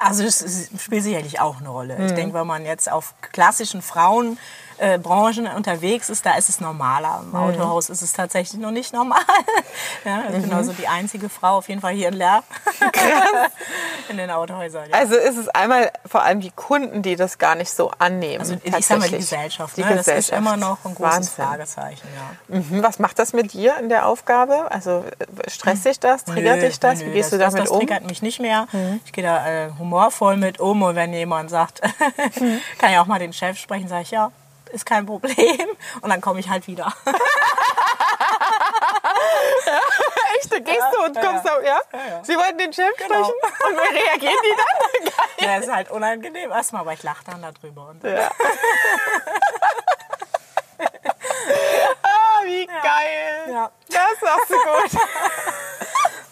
Also 0.00 0.22
das 0.22 0.42
ist- 0.42 0.80
spielt 0.80 1.02
sicherlich 1.02 1.40
auch 1.40 1.58
eine 1.60 1.68
Rolle. 1.68 1.98
Mhm. 1.98 2.06
Ich 2.06 2.12
denke, 2.12 2.34
wenn 2.34 2.46
man 2.46 2.64
jetzt 2.64 2.90
auf 2.90 3.14
klassischen 3.20 3.82
Frauenbranchen 3.82 4.38
äh, 4.82 4.98
Branchen 4.98 5.46
unterwegs 5.46 6.10
ist, 6.10 6.26
da 6.26 6.34
ist 6.36 6.48
es 6.48 6.60
normaler. 6.60 7.20
Im 7.22 7.28
Mhm. 7.30 7.36
Autohaus 7.36 7.88
ist 7.88 8.02
es 8.02 8.12
tatsächlich 8.12 8.60
noch 8.60 8.72
nicht 8.72 8.92
normal. 8.92 9.20
ja, 10.04 10.24
ich 10.32 10.42
bin 10.42 10.52
also 10.52 10.72
die 10.72 10.88
einzige 10.88 11.28
Frau 11.28 11.58
auf 11.58 11.68
jeden 11.68 11.80
Fall 11.80 11.92
hier 11.94 12.08
in 12.08 12.14
Leer. 12.14 12.42
in 14.08 14.16
den 14.16 14.30
Autohäusern. 14.30 14.90
Ja. 14.90 14.96
Also 14.96 15.14
ist 15.14 15.36
es 15.36 15.48
einmal 15.48 15.90
vor 16.04 16.22
allem 16.22 16.40
die 16.40 16.50
Kunden, 16.50 17.02
die 17.02 17.14
das 17.16 17.38
gar 17.38 17.54
nicht 17.54 17.70
so 17.70 17.90
annehmen. 17.98 18.40
Also 18.40 18.56
ich 18.62 18.86
sag 18.86 18.98
mal 18.98 19.08
die. 19.08 19.16
Gesellschaft. 19.18 19.76
Die 19.76 19.82
ne? 19.82 19.90
Das 19.90 19.98
ist 20.00 20.04
Gesellschaft. 20.06 20.38
immer 20.38 20.56
noch 20.56 20.84
ein 20.84 20.94
großes 20.94 21.00
Wahnsinn. 21.00 21.44
Fragezeichen. 21.44 22.08
Ja. 22.50 22.58
Mhm. 22.58 22.82
Was 22.82 22.98
macht 22.98 23.18
das 23.18 23.32
mit 23.32 23.52
dir 23.52 23.76
in 23.78 23.88
der 23.88 24.06
Aufgabe? 24.06 24.70
Also 24.70 25.04
äh, 25.18 25.50
stresst 25.50 25.84
dich 25.84 26.00
das? 26.00 26.24
Triggert 26.24 26.56
Nö, 26.60 26.66
dich 26.66 26.80
das? 26.80 26.98
nö, 27.00 27.06
Wie 27.06 27.10
gehst 27.12 27.32
das, 27.32 27.38
du 27.38 27.38
damit 27.38 27.58
das, 27.60 27.64
das 27.68 27.70
um? 27.70 27.78
triggert 27.78 28.04
mich 28.04 28.20
nicht 28.22 28.40
mehr. 28.40 28.66
Ich 29.04 29.12
gehe 29.12 29.22
da 29.24 29.46
äh, 29.46 29.70
humorvoll 29.78 30.36
mit 30.36 30.58
um 30.60 30.82
und 30.82 30.96
wenn 30.96 31.12
jemand 31.12 31.50
sagt, 31.50 31.80
kann 32.78 32.92
ja 32.92 33.00
auch 33.02 33.06
mal 33.06 33.18
den 33.18 33.32
Chef 33.32 33.58
sprechen, 33.58 33.88
sage 33.88 34.02
ich, 34.02 34.10
ja, 34.10 34.30
ist 34.72 34.84
kein 34.86 35.06
Problem. 35.06 35.68
Und 36.00 36.10
dann 36.10 36.20
komme 36.20 36.40
ich 36.40 36.48
halt 36.48 36.66
wieder. 36.66 36.92
Echt? 40.38 40.52
Da 40.52 40.58
gehst 40.58 40.82
du 40.94 41.04
und 41.04 41.14
kommst 41.20 41.44
da, 41.46 41.60
ja? 41.62 41.80
Sie 42.22 42.36
wollten 42.36 42.58
den 42.58 42.72
Chef 42.72 42.94
Genau. 42.96 43.24
sprechen? 43.24 43.34
Und 43.66 43.76
wie 43.76 43.98
reagieren 43.98 44.34
die 44.44 44.56
dann? 44.56 45.04
Geil. 45.38 45.48
Ja, 45.48 45.56
ist 45.58 45.70
halt 45.72 45.90
unangenehm 45.90 46.50
erstmal, 46.50 46.82
aber 46.82 46.92
ich 46.92 47.02
lache 47.02 47.24
dann 47.24 47.42
darüber. 47.42 47.88
Und 47.88 48.02
Ja. 48.04 48.30
ah, 52.02 52.40
wie 52.44 52.66
geil. 52.66 53.52
Ja. 53.52 53.70
Das 53.88 54.20
machst 54.20 54.50
du 54.50 54.54
gut. 54.54 55.00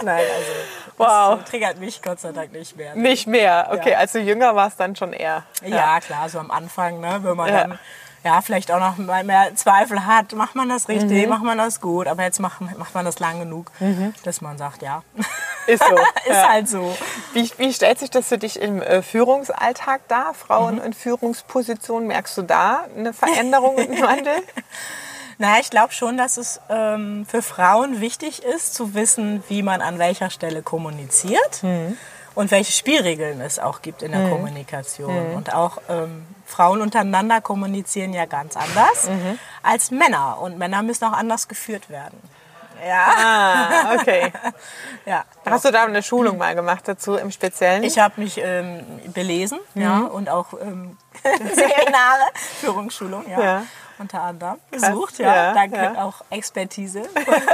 Nein, 0.03 0.25
also 0.37 0.53
Wow. 0.97 1.39
das 1.41 1.49
triggert 1.51 1.79
mich 1.79 2.03
Gott 2.03 2.21
sei 2.21 2.33
Dank 2.33 2.53
nicht 2.53 2.77
mehr. 2.77 2.95
Nicht 2.95 3.27
mehr. 3.27 3.69
Okay, 3.73 3.93
Ja. 3.93 3.99
als 3.99 4.13
du 4.13 4.19
jünger 4.21 4.55
warst, 4.55 4.79
dann 4.81 4.97
schon 4.97 5.13
eher. 5.15 5.45
Ja, 5.65 5.99
klar, 6.01 6.29
so 6.29 6.39
am 6.39 6.51
Anfang, 6.51 7.01
ne, 7.01 7.21
wenn 7.23 7.37
man 7.37 7.49
Ja. 7.49 7.61
dann 7.65 7.79
ja, 8.25 8.41
vielleicht 8.43 8.71
auch 8.71 8.81
noch 8.81 8.99
mal 8.99 9.25
mehr 9.25 9.55
Zweifel 9.55 10.05
hat, 10.07 10.33
macht 10.35 10.55
man 10.55 10.69
das 10.69 10.89
richtig, 10.89 11.25
Mhm. 11.25 11.29
macht 11.31 11.43
man 11.43 11.57
das 11.59 11.81
gut, 11.81 12.07
aber 12.07 12.23
jetzt 12.25 12.39
macht, 12.41 12.61
macht 12.79 12.95
man 12.95 13.05
das 13.05 13.19
lang 13.19 13.39
genug, 13.41 13.71
dass 14.25 14.41
man 14.41 14.59
sagt, 14.59 14.83
ja, 14.83 15.03
Ist 15.67 15.83
so. 15.83 15.95
ist 16.27 16.29
ja. 16.37 16.49
halt 16.49 16.69
so. 16.69 16.97
Wie, 17.33 17.51
wie 17.59 17.73
stellt 17.73 17.99
sich 17.99 18.11
das 18.11 18.29
für 18.29 18.39
dich 18.39 18.61
im 18.61 18.83
äh, 18.83 19.03
Führungsalltag 19.03 20.07
dar? 20.09 20.35
Frauen 20.35 20.77
Mhm. 20.77 20.83
in 20.83 20.93
Führungspositionen, 20.93 22.09
merkst 22.09 22.37
du 22.39 22.43
da 22.43 22.85
eine 22.97 23.13
Veränderung 23.13 23.79
einen 23.79 24.01
Wandel? 24.03 24.35
Na, 25.39 25.59
ich 25.59 25.71
glaube 25.71 25.93
schon, 25.95 26.19
dass 26.19 26.37
es 26.37 26.61
ähm, 26.69 27.25
für 27.27 27.41
Frauen 27.41 28.01
wichtig 28.03 28.43
ist, 28.43 28.75
zu 28.75 28.93
wissen, 28.95 29.43
wie 29.49 29.63
man 29.63 29.81
an 29.81 29.99
welcher 29.99 30.29
Stelle 30.29 30.63
kommuniziert 30.63 31.63
und 32.41 32.51
welche 32.51 32.73
Spielregeln 32.73 33.41
es 33.43 33.59
auch 33.59 33.83
gibt 33.83 34.01
in 34.03 34.13
der 34.13 34.31
Kommunikation. 34.31 35.35
Und 35.35 35.55
auch 35.55 35.77
ähm, 35.91 36.27
Frauen 36.47 36.81
untereinander 36.81 37.43
kommunizieren 37.43 38.15
ja 38.15 38.25
ganz 38.25 38.57
anders 38.57 39.09
als 39.63 39.91
Männer. 39.91 40.39
Und 40.41 40.57
Männer 40.57 40.83
müssen 40.83 41.05
auch 41.05 41.13
anders 41.13 41.49
geführt 41.49 41.91
werden. 41.91 42.19
Ja, 42.83 43.13
Ah, 43.15 43.95
okay. 43.95 44.33
ja. 45.05 45.25
Hast 45.45 45.67
du 45.67 45.71
da 45.71 45.85
eine 45.85 46.03
Schulung 46.03 46.39
mal 46.39 46.55
gemacht 46.55 46.89
dazu 46.89 47.17
im 47.17 47.31
Speziellen? 47.31 47.83
Ich 47.85 47.99
habe 47.99 48.19
mich 48.19 48.41
ähm, 48.43 48.87
belesen 49.13 49.61
ja, 49.75 49.99
und 49.99 50.31
auch 50.31 50.55
ähm, 50.63 50.97
Seminare, 51.23 52.25
Führungsschulung, 52.61 53.29
ja, 53.31 53.41
Ja. 53.43 53.63
unter 53.99 54.23
anderem 54.23 54.57
besucht. 54.71 55.19
Ja, 55.19 55.35
ja, 55.35 55.53
Danke 55.53 55.77
ja. 55.77 56.03
auch 56.05 56.23
Expertise 56.31 57.03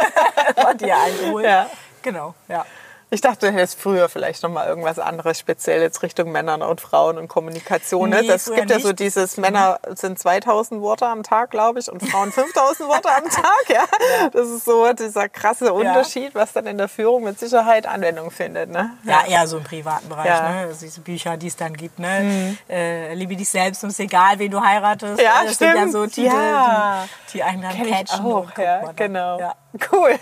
von 0.63 0.79
dir 0.79 0.97
eingeholt. 0.97 1.45
Ja. 1.45 1.67
Genau, 2.03 2.37
ja. 2.47 2.65
Ich 3.09 3.21
dachte, 3.21 3.47
du 3.47 3.53
hättest 3.53 3.81
früher 3.81 4.09
vielleicht 4.09 4.43
noch 4.43 4.51
mal 4.51 4.67
irgendwas 4.67 4.99
anderes 4.99 5.39
speziell 5.39 5.81
jetzt 5.81 6.03
Richtung 6.03 6.33
Männern 6.33 6.61
und 6.63 6.81
Frauen 6.81 7.19
und 7.19 7.29
Kommunikation. 7.29 8.11
Ne? 8.11 8.23
Nee, 8.23 8.27
das 8.27 8.51
gibt 8.53 8.69
ja 8.69 8.81
so 8.81 8.93
dieses 8.93 9.37
Männer 9.37 9.79
sind 9.95 10.19
2000 10.19 10.81
Worte 10.81 11.07
am 11.07 11.23
Tag, 11.23 11.53
glaube 11.53 11.79
ich, 11.79 11.89
und 11.91 12.03
Frauen 12.03 12.33
5000 12.33 12.89
Worte 12.89 13.09
am 13.09 13.31
Tag. 13.31 13.65
Ja? 13.69 13.85
Das 14.33 14.49
ist 14.49 14.65
so 14.65 14.93
dieser 14.93 15.29
krasse 15.29 15.73
Unterschied, 15.73 16.35
was 16.35 16.53
dann 16.53 16.67
in 16.67 16.79
der 16.79 16.89
Führung 16.89 17.23
mit 17.23 17.39
Sicherheit 17.39 17.87
Anwendung 17.87 18.33
findet. 18.33 18.71
Ne? 18.71 18.91
Ja, 19.05 19.25
eher 19.25 19.47
so 19.47 19.59
im 19.59 19.65
privaten 19.65 20.09
Bereich, 20.09 20.27
Ja. 20.27 20.43
Mhm. 20.49 20.55
ne? 20.57 20.61
Also 20.63 20.81
diese 20.85 21.01
Bücher, 21.01 21.37
die 21.37 21.47
es 21.47 21.55
dann 21.57 21.75
gibt, 21.75 22.01
ne? 22.01 22.57
Äh, 22.69 23.15
liebe 23.15 23.37
dich 23.37 23.49
selbst 23.49 23.85
und 23.85 23.91
es 23.91 24.01
ist 24.01 24.05
egal, 24.05 24.39
wen 24.41 24.51
du 24.51 24.61
heiratest. 24.61 25.21
Ja, 25.21 25.45
das 25.45 25.59
sind 25.59 25.69
ja 25.69 25.75
stimmt. 25.77 25.93
so 25.93 26.07
Titel, 26.09 26.35
Ja. 26.35 27.07
die, 27.29 27.33
die 27.35 27.43
einen 27.45 27.63
dann 27.63 27.71
Kenn 27.73 27.85
ich 27.87 27.93
catchen. 27.93 28.21
auch, 28.27 28.35
und 28.41 28.47
guckt 28.47 28.59
ja, 28.59 28.93
genau. 28.97 29.55
Cool. 29.93 30.19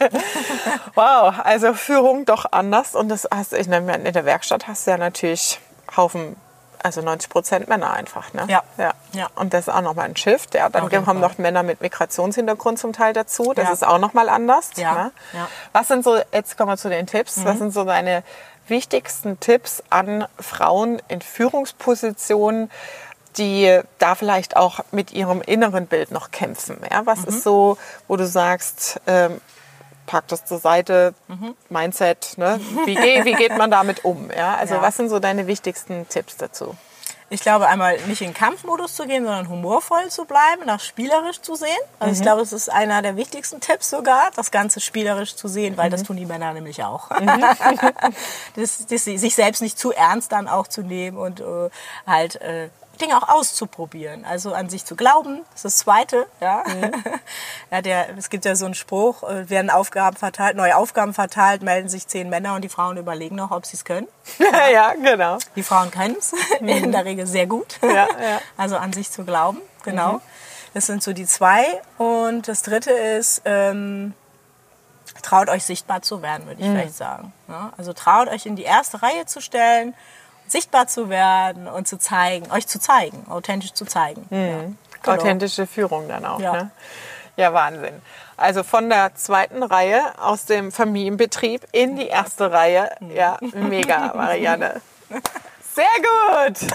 Wow, 0.95 1.35
also 1.43 1.75
Führung 1.75 2.25
doch 2.25 2.47
anders. 2.51 2.95
Und 2.95 3.09
das 3.09 3.29
hast, 3.35 3.53
ich 3.53 3.69
meine, 3.69 3.95
in 3.97 4.13
der 4.13 4.25
Werkstatt 4.25 4.67
hast 4.69 4.87
du 4.87 4.93
ja 4.93 4.99
natürlich 4.99 5.61
Haufen, 5.97 6.37
also 6.83 7.01
90 7.01 7.31
Prozent 7.31 7.69
Männer 7.69 7.93
einfach. 7.93 8.33
Ne? 8.35 8.45
Ja. 8.49 8.63
ja. 8.79 8.93
Ja. 9.13 9.29
Und 9.37 9.55
das 9.55 9.69
ist 9.69 9.75
auch 9.75 9.81
nochmal 9.81 10.07
ein 10.07 10.17
Shift. 10.17 10.55
Ja. 10.55 10.69
Dann 10.69 10.91
kommen 11.05 11.21
noch 11.21 11.39
Männer 11.39 11.63
mit 11.63 11.81
Migrationshintergrund 11.81 12.79
zum 12.79 12.93
Teil 12.93 13.13
dazu. 13.13 13.53
Das 13.55 13.67
Ja. 13.69 13.73
ist 13.73 13.87
auch 13.87 13.99
nochmal 13.99 14.29
anders. 14.29 14.71
Ja. 14.77 14.93
Ne? 14.95 15.13
Ja. 15.33 15.41
Mhm. 15.41 15.47
Was 15.73 15.89
sind 15.89 16.05
so, 16.05 16.19
jetzt 16.33 16.57
kommen 16.59 16.71
wir 16.71 16.77
zu 16.77 16.91
den 16.91 17.07
Tipps, 17.07 17.45
was 17.45 17.59
sind 17.59 17.73
so 17.73 17.85
deine 17.85 18.23
wichtigsten 18.69 19.39
Tipps 19.41 19.83
an 19.91 20.27
Frauen 20.41 21.01
in 21.09 21.21
Führungspositionen, 21.21 22.71
die 23.39 23.81
da 23.99 24.15
vielleicht 24.15 24.57
auch 24.57 24.81
mit 24.93 25.13
ihrem 25.13 25.43
inneren 25.43 25.87
Bild 25.87 26.11
noch 26.11 26.31
kämpfen. 26.31 26.79
Ja? 26.91 27.07
Was 27.07 27.21
Mhm. 27.21 27.29
ist 27.29 27.43
so, 27.43 27.77
wo 28.09 28.17
du 28.17 28.27
sagst, 28.27 29.01
ähm, 29.07 29.41
pack 30.07 30.29
das 30.29 30.45
zur 30.45 30.59
Seite, 30.59 31.15
Mhm. 31.29 31.55
Mindset, 31.71 32.35
ne? 32.37 32.61
wie, 32.85 32.95
ge 32.95 33.25
wie 33.25 33.33
geht 33.35 33.57
man 33.57 33.71
damit 33.71 34.05
um? 34.05 34.31
Ja? 34.37 34.55
Also 34.57 34.75
Ja. 34.75 34.83
was 34.83 34.97
sind 34.97 35.09
so 35.09 35.19
deine 35.19 35.47
wichtigsten 35.47 36.07
Tipps 36.09 36.37
dazu? 36.37 36.77
Ich 37.31 37.41
glaube, 37.41 37.67
einmal 37.67 37.99
nicht 38.07 38.21
in 38.21 38.35
Kampfmodus 38.35 38.95
zu 38.95 39.07
gehen, 39.07 39.25
sondern 39.25 39.49
humorvoll 39.49 40.09
zu 40.11 40.27
bleiben, 40.27 40.67
das 40.67 40.85
spielerisch 40.85 41.41
zu 41.41 41.55
sehen. 41.57 41.71
Also 41.99 42.15
ich 42.15 42.23
glaube, 42.23 42.43
es 42.43 42.53
ist 42.53 42.71
einer 42.71 43.01
der 43.01 43.17
wichtigsten 43.17 43.61
Tipps 43.61 43.89
sogar, 43.91 44.31
das 44.37 44.51
Ganze 44.51 44.79
spielerisch 44.79 45.35
zu 45.35 45.49
sehen, 45.49 45.77
weil 45.79 45.89
das 45.91 46.03
tun 46.03 46.17
die 46.19 46.27
Männer 46.27 46.53
nämlich 46.53 46.85
auch. 46.85 47.09
das, 48.57 48.87
das, 48.87 49.05
sich 49.05 49.35
selbst 49.35 49.63
nicht 49.63 49.79
zu 49.79 49.91
ernst 49.93 50.33
dann 50.33 50.49
auch 50.49 50.67
zu 50.69 50.83
nehmen 50.83 51.17
und 51.17 51.41
äh, 51.41 51.71
halt 52.07 52.37
äh, 52.41 52.69
Dinge 53.01 53.17
auch 53.17 53.29
auszuprobieren, 53.29 54.25
also 54.25 54.53
an 54.53 54.69
sich 54.69 54.85
zu 54.85 54.97
glauben, 54.97 55.41
das 55.53 55.57
ist 55.57 55.65
das 55.65 55.77
Zweite. 55.79 56.27
Ja? 56.41 56.63
Mhm. 56.67 56.93
ja, 57.71 57.83
der, 57.83 58.17
es 58.17 58.31
gibt 58.31 58.45
ja 58.45 58.57
so 58.57 58.65
einen 58.65 58.75
Spruch, 58.75 59.23
äh, 59.23 59.49
werden 59.51 59.71
Aufgaben 59.71 60.17
verteilt, 60.17 60.57
neue 60.57 60.77
Aufgaben 60.77 61.15
verteilt, 61.15 61.63
melden 61.63 61.89
sich 61.89 62.07
zehn 62.07 62.29
Männer 62.29 62.55
und 62.55 62.63
die 62.63 62.69
Frauen 62.69 62.97
überlegen 62.97 63.37
noch, 63.37 63.51
ob 63.51 63.67
sie 63.67 63.77
es 63.77 63.85
können. 63.85 64.09
Ja, 64.39 64.69
ja, 64.69 64.95
genau. 64.95 65.39
Die 65.57 65.63
Frauen 65.63 65.91
können 65.91 66.17
es 66.19 66.33
mhm. 66.61 66.69
in 66.69 66.93
der 66.93 67.05
Regel 67.05 67.27
sehr 67.27 67.47
gut. 67.47 67.79
Ja, 67.83 67.91
ja. 67.91 68.41
Also 68.57 68.77
an 68.77 68.93
sich 68.93 69.11
zu 69.11 69.25
glauben, 69.25 69.61
genau. 69.83 70.15
Mhm. 70.15 70.21
Das 70.75 70.87
sind 70.87 71.03
so 71.03 71.13
die 71.13 71.27
zwei. 71.27 71.65
Und 71.99 72.49
das 72.49 72.63
Dritte 72.63 72.91
ist, 72.91 73.43
ähm, 73.45 74.15
traut 75.23 75.49
euch 75.49 75.65
sichtbar 75.65 76.03
zu 76.03 76.23
werden, 76.23 76.47
würde 76.47 76.61
ich 76.61 76.69
mhm. 76.69 76.73
vielleicht 76.73 76.97
sagen. 76.97 77.33
Ja? 77.49 77.73
Also 77.77 77.93
traut 77.93 78.29
euch 78.29 78.47
in 78.47 78.57
die 78.57 78.63
erste 78.63 79.03
Reihe 79.03 79.27
zu 79.27 79.41
stellen 79.41 79.95
sichtbar 80.47 80.87
zu 80.87 81.09
werden 81.09 81.69
und 81.69 81.89
zu 81.89 81.99
zeigen, 81.99 82.51
euch 82.51 82.67
zu 82.67 82.79
zeigen, 82.79 83.27
authentisch 83.29 83.73
zu 83.73 83.85
zeigen. 83.85 84.27
Mhm. 84.31 84.39
Ja, 84.39 84.57
genau. 85.03 85.17
Authentische 85.17 85.67
Führung 85.67 86.09
dann 86.09 86.25
auch. 86.25 86.41
Ja. 86.41 86.53
Ne? 86.53 86.71
ja, 87.37 87.53
Wahnsinn. 87.53 88.01
Also 88.37 88.63
von 88.63 88.89
der 88.89 89.15
zweiten 89.15 89.63
Reihe 89.63 90.03
aus 90.21 90.45
dem 90.47 90.73
Familienbetrieb 90.73 91.63
in 91.73 91.97
die 91.97 92.09
erste 92.09 92.51
Reihe. 92.51 92.91
Ja, 93.15 93.39
mega, 93.55 94.13
Marianne. 94.15 94.81
Sehr 95.75 95.87
gut. 95.99 96.71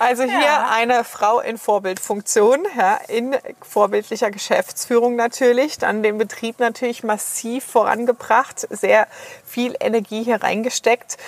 Also 0.00 0.22
hier 0.22 0.40
ja. 0.40 0.70
eine 0.70 1.04
Frau 1.04 1.40
in 1.40 1.58
Vorbildfunktion, 1.58 2.66
ja, 2.74 2.98
in 3.08 3.36
vorbildlicher 3.60 4.30
Geschäftsführung 4.30 5.14
natürlich, 5.14 5.76
dann 5.76 6.02
den 6.02 6.16
Betrieb 6.16 6.58
natürlich 6.58 7.02
massiv 7.02 7.64
vorangebracht, 7.64 8.66
sehr 8.70 9.06
viel 9.44 9.76
Energie 9.78 10.22
hier 10.22 10.42
reingesteckt. 10.42 11.18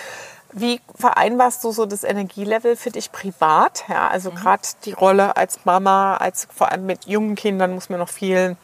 Wie 0.52 0.80
vereinbarst 0.94 1.64
du 1.64 1.73
so 1.73 1.87
das 1.87 2.04
Energielevel 2.04 2.76
für 2.76 2.90
dich 2.90 3.11
privat? 3.11 3.85
Ja, 3.88 4.09
also 4.09 4.30
mhm. 4.30 4.37
gerade 4.37 4.62
die 4.85 4.92
Rolle 4.92 5.37
als 5.37 5.64
Mama, 5.64 6.16
als 6.16 6.47
vor 6.54 6.71
allem 6.71 6.87
mit 6.87 7.06
jungen 7.06 7.35
Kindern 7.35 7.73
muss 7.75 7.88
man 7.88 7.99
noch 7.99 8.09
viel 8.09 8.56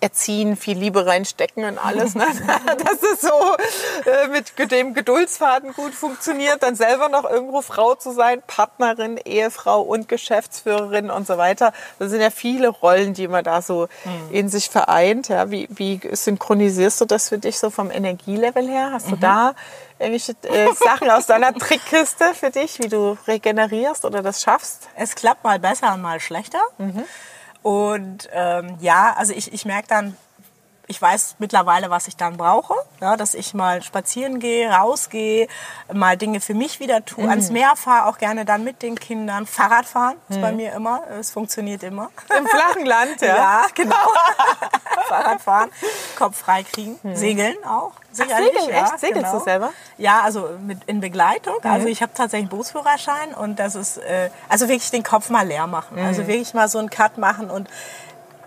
erziehen, 0.00 0.56
viel 0.56 0.78
Liebe 0.78 1.06
reinstecken 1.06 1.64
und 1.64 1.78
alles, 1.78 2.14
ne? 2.14 2.26
dass 2.84 3.02
es 3.02 3.20
so 3.20 3.56
äh, 4.08 4.28
mit 4.28 4.70
dem 4.70 4.94
Geduldsfaden 4.94 5.72
gut 5.72 5.94
funktioniert, 5.94 6.62
dann 6.62 6.76
selber 6.76 7.08
noch 7.08 7.28
irgendwo 7.28 7.62
Frau 7.62 7.94
zu 7.94 8.12
sein, 8.12 8.42
Partnerin, 8.46 9.18
Ehefrau 9.24 9.82
und 9.82 10.08
Geschäftsführerin 10.08 11.10
und 11.10 11.26
so 11.26 11.38
weiter. 11.38 11.72
Das 11.98 12.10
sind 12.10 12.20
ja 12.20 12.30
viele 12.30 12.68
Rollen, 12.68 13.14
die 13.14 13.28
man 13.28 13.44
da 13.44 13.62
so 13.62 13.88
mhm. 14.04 14.34
in 14.34 14.48
sich 14.48 14.70
vereint. 14.70 15.28
Ja? 15.28 15.50
Wie, 15.50 15.68
wie 15.70 16.00
synchronisierst 16.10 17.00
du 17.00 17.04
das 17.04 17.28
für 17.28 17.38
dich 17.38 17.58
so 17.58 17.70
vom 17.70 17.90
Energielevel 17.90 18.68
her? 18.68 18.90
Hast 18.92 19.06
mhm. 19.06 19.10
du 19.12 19.16
da 19.16 19.54
irgendwelche 19.98 20.32
äh, 20.42 20.72
Sachen 20.74 21.10
aus 21.10 21.26
deiner 21.26 21.52
Trickkiste 21.54 22.32
für 22.34 22.50
dich, 22.50 22.78
wie 22.78 22.88
du 22.88 23.18
regenerierst 23.26 24.04
oder 24.04 24.22
das 24.22 24.42
schaffst? 24.42 24.88
Es 24.96 25.14
klappt 25.14 25.44
mal 25.44 25.58
besser 25.58 25.94
und 25.94 26.02
mal 26.02 26.20
schlechter. 26.20 26.60
Mhm. 26.78 27.04
Und 27.62 28.28
ähm, 28.32 28.76
ja, 28.80 29.14
also 29.16 29.32
ich, 29.32 29.52
ich 29.52 29.64
merke 29.64 29.88
dann, 29.88 30.16
ich 30.90 31.00
weiß 31.00 31.36
mittlerweile, 31.38 31.88
was 31.88 32.08
ich 32.08 32.16
dann 32.16 32.36
brauche. 32.36 32.74
Ja, 33.00 33.16
dass 33.16 33.34
ich 33.34 33.54
mal 33.54 33.80
spazieren 33.80 34.40
gehe, 34.40 34.68
rausgehe, 34.68 35.46
mal 35.92 36.16
Dinge 36.16 36.40
für 36.40 36.54
mich 36.54 36.80
wieder 36.80 37.04
tue. 37.04 37.24
Mhm. 37.24 37.30
Ans 37.30 37.50
Meer 37.50 37.76
fahre, 37.76 38.08
auch 38.08 38.18
gerne 38.18 38.44
dann 38.44 38.64
mit 38.64 38.82
den 38.82 38.98
Kindern. 38.98 39.46
Fahrrad 39.46 39.86
fahren 39.86 40.16
ist 40.28 40.38
mhm. 40.38 40.42
bei 40.42 40.52
mir 40.52 40.72
immer. 40.72 41.02
Es 41.20 41.30
funktioniert 41.30 41.84
immer. 41.84 42.10
Im 42.36 42.44
flachen 42.44 42.84
Land, 42.86 43.20
ja. 43.20 43.36
Ja, 43.36 43.66
genau. 43.72 43.94
Fahrrad 45.08 45.40
fahren, 45.40 45.70
Kopf 46.16 46.36
frei 46.38 46.62
kriegen. 46.62 46.98
Mhm. 47.02 47.16
Segeln 47.16 47.56
auch. 47.64 47.92
Sicherlich, 48.12 48.50
Ach, 48.56 48.60
segeln, 48.60 48.76
ja, 48.76 48.84
echt? 48.84 49.00
Segelst 49.00 49.22
genau. 49.22 49.38
du 49.38 49.44
selber? 49.44 49.72
Ja, 49.96 50.20
also 50.22 50.48
mit, 50.66 50.78
in 50.86 51.00
Begleitung. 51.00 51.54
Mhm. 51.62 51.70
Also 51.70 51.86
ich 51.86 52.02
habe 52.02 52.12
tatsächlich 52.12 52.44
einen 52.44 52.50
Berufsführerschein 52.50 53.34
und 53.34 53.58
das 53.58 53.74
ist, 53.74 53.98
äh, 53.98 54.30
also 54.48 54.68
wirklich 54.68 54.90
den 54.90 55.02
Kopf 55.02 55.30
mal 55.30 55.46
leer 55.46 55.66
machen. 55.66 55.96
Mhm. 55.96 56.06
Also 56.06 56.26
wirklich 56.26 56.52
mal 56.54 56.68
so 56.68 56.78
einen 56.78 56.90
Cut 56.90 57.18
machen 57.18 57.50
und 57.50 57.68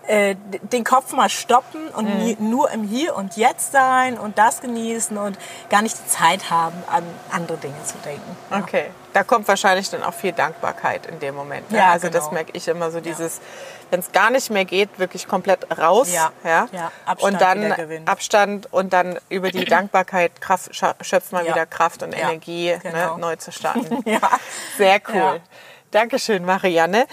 äh, 0.06 0.36
den 0.72 0.84
Kopf 0.84 1.12
mal 1.12 1.28
stoppen 1.28 1.88
und 1.88 2.06
mhm. 2.06 2.50
nur 2.50 2.70
im 2.70 2.82
Hier 2.82 3.16
und 3.16 3.36
Jetzt 3.36 3.72
sein 3.72 4.18
und 4.18 4.38
das 4.38 4.60
genießen 4.60 5.16
und 5.16 5.38
gar 5.70 5.82
nicht 5.82 5.96
die 5.98 6.08
Zeit 6.08 6.50
haben, 6.50 6.76
an 6.90 7.02
andere 7.30 7.58
Dinge 7.58 7.82
zu 7.84 7.94
denken. 8.04 8.36
Ja. 8.50 8.58
Okay, 8.58 8.86
da 9.12 9.22
kommt 9.22 9.48
wahrscheinlich 9.48 9.88
dann 9.90 10.02
auch 10.02 10.12
viel 10.12 10.32
Dankbarkeit 10.32 11.06
in 11.06 11.20
dem 11.20 11.34
Moment. 11.34 11.70
Ne? 11.70 11.78
Ja, 11.78 11.92
also 11.92 12.08
genau. 12.08 12.18
das 12.18 12.32
merke 12.32 12.50
ich 12.54 12.66
immer 12.68 12.90
so 12.90 13.00
dieses, 13.00 13.36
ja. 13.36 13.42
wenn 13.90 14.00
es 14.00 14.12
gar 14.12 14.30
nicht 14.30 14.50
mehr 14.50 14.64
geht, 14.64 14.98
wirklich 14.98 15.26
komplett 15.26 15.66
raus. 15.78 16.12
Ja, 16.12 16.32
ja? 16.44 16.68
ja 16.72 16.92
Abstand 17.06 17.34
und 17.34 17.40
dann 17.40 18.06
Abstand 18.06 18.72
und 18.72 18.92
dann 18.92 19.18
über 19.28 19.50
die 19.50 19.64
Dankbarkeit 19.64 20.40
Kraft, 20.40 20.74
schöpft 20.74 21.32
man 21.32 21.46
wieder 21.46 21.64
Kraft 21.66 22.02
und 22.02 22.12
Energie, 22.12 22.72
ne, 22.72 22.80
genau. 22.82 23.14
ne, 23.14 23.20
neu 23.20 23.36
zu 23.36 23.52
starten. 23.52 24.02
ja. 24.04 24.20
Sehr 24.76 25.00
cool. 25.12 25.40
Dankeschön, 25.94 26.44
Marianne. 26.44 27.06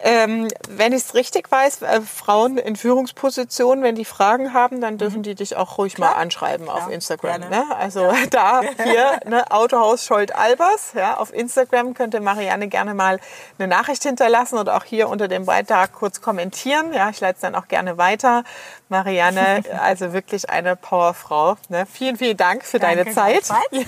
Ähm, 0.00 0.48
wenn 0.68 0.92
ich 0.92 1.02
es 1.02 1.14
richtig 1.14 1.50
weiß, 1.50 1.82
äh, 1.82 2.00
Frauen 2.00 2.56
in 2.56 2.74
Führungspositionen, 2.74 3.84
wenn 3.84 3.94
die 3.94 4.06
Fragen 4.06 4.54
haben, 4.54 4.80
dann 4.80 4.96
dürfen 4.96 5.18
mhm. 5.18 5.24
die 5.24 5.34
dich 5.34 5.56
auch 5.56 5.76
ruhig 5.76 5.94
Klar. 5.94 6.12
mal 6.12 6.16
anschreiben 6.16 6.66
Klar. 6.66 6.76
auf 6.76 6.90
Instagram. 6.90 7.40
Ne? 7.50 7.64
Also 7.78 8.00
ja. 8.00 8.14
da 8.30 8.60
hier 8.82 9.20
ne, 9.26 9.50
Autohaus 9.50 10.06
Scholt 10.06 10.34
Albers. 10.34 10.92
Ja, 10.94 11.18
auf 11.18 11.34
Instagram 11.34 11.92
könnte 11.92 12.20
Marianne 12.20 12.68
gerne 12.68 12.94
mal 12.94 13.20
eine 13.58 13.68
Nachricht 13.68 14.02
hinterlassen 14.02 14.56
oder 14.56 14.76
auch 14.76 14.84
hier 14.84 15.10
unter 15.10 15.28
dem 15.28 15.44
Beitrag 15.44 15.92
kurz 15.92 16.22
kommentieren. 16.22 16.94
Ja, 16.94 17.10
ich 17.10 17.20
leite 17.20 17.34
es 17.34 17.40
dann 17.42 17.54
auch 17.54 17.68
gerne 17.68 17.98
weiter. 17.98 18.44
Marianne, 18.88 19.64
also 19.82 20.14
wirklich 20.14 20.48
eine 20.48 20.76
Powerfrau. 20.76 21.56
Ne? 21.68 21.86
Vielen, 21.90 22.16
vielen 22.16 22.38
Dank 22.38 22.64
für 22.64 22.78
Danke, 22.78 23.04
deine 23.04 23.14
Zeit. 23.14 23.48
Ja. 23.70 23.84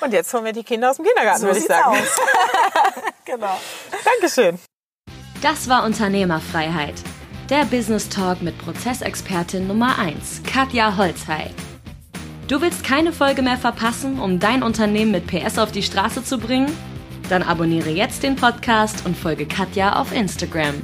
Und 0.00 0.12
jetzt 0.12 0.32
holen 0.34 0.44
wir 0.44 0.52
die 0.52 0.64
Kinder 0.64 0.90
aus 0.90 0.96
dem 0.96 1.04
Kindergarten, 1.04 1.40
so 1.40 1.46
würde 1.46 1.58
ich 1.58 1.66
sagen. 1.66 1.96
Genau. 3.24 3.60
Dankeschön. 4.04 4.58
Das 5.42 5.68
war 5.68 5.84
Unternehmerfreiheit. 5.84 6.94
Der 7.48 7.64
Business 7.64 8.08
Talk 8.08 8.42
mit 8.42 8.56
Prozessexpertin 8.58 9.66
Nummer 9.66 9.98
1, 9.98 10.42
Katja 10.44 10.96
Holzhey. 10.96 11.50
Du 12.46 12.60
willst 12.60 12.84
keine 12.84 13.12
Folge 13.12 13.42
mehr 13.42 13.56
verpassen, 13.56 14.20
um 14.20 14.38
dein 14.38 14.62
Unternehmen 14.62 15.12
mit 15.12 15.26
PS 15.26 15.58
auf 15.58 15.72
die 15.72 15.82
Straße 15.82 16.24
zu 16.24 16.38
bringen? 16.38 16.70
Dann 17.28 17.42
abonniere 17.42 17.90
jetzt 17.90 18.22
den 18.22 18.36
Podcast 18.36 19.06
und 19.06 19.16
folge 19.16 19.46
Katja 19.46 20.00
auf 20.00 20.12
Instagram. 20.12 20.82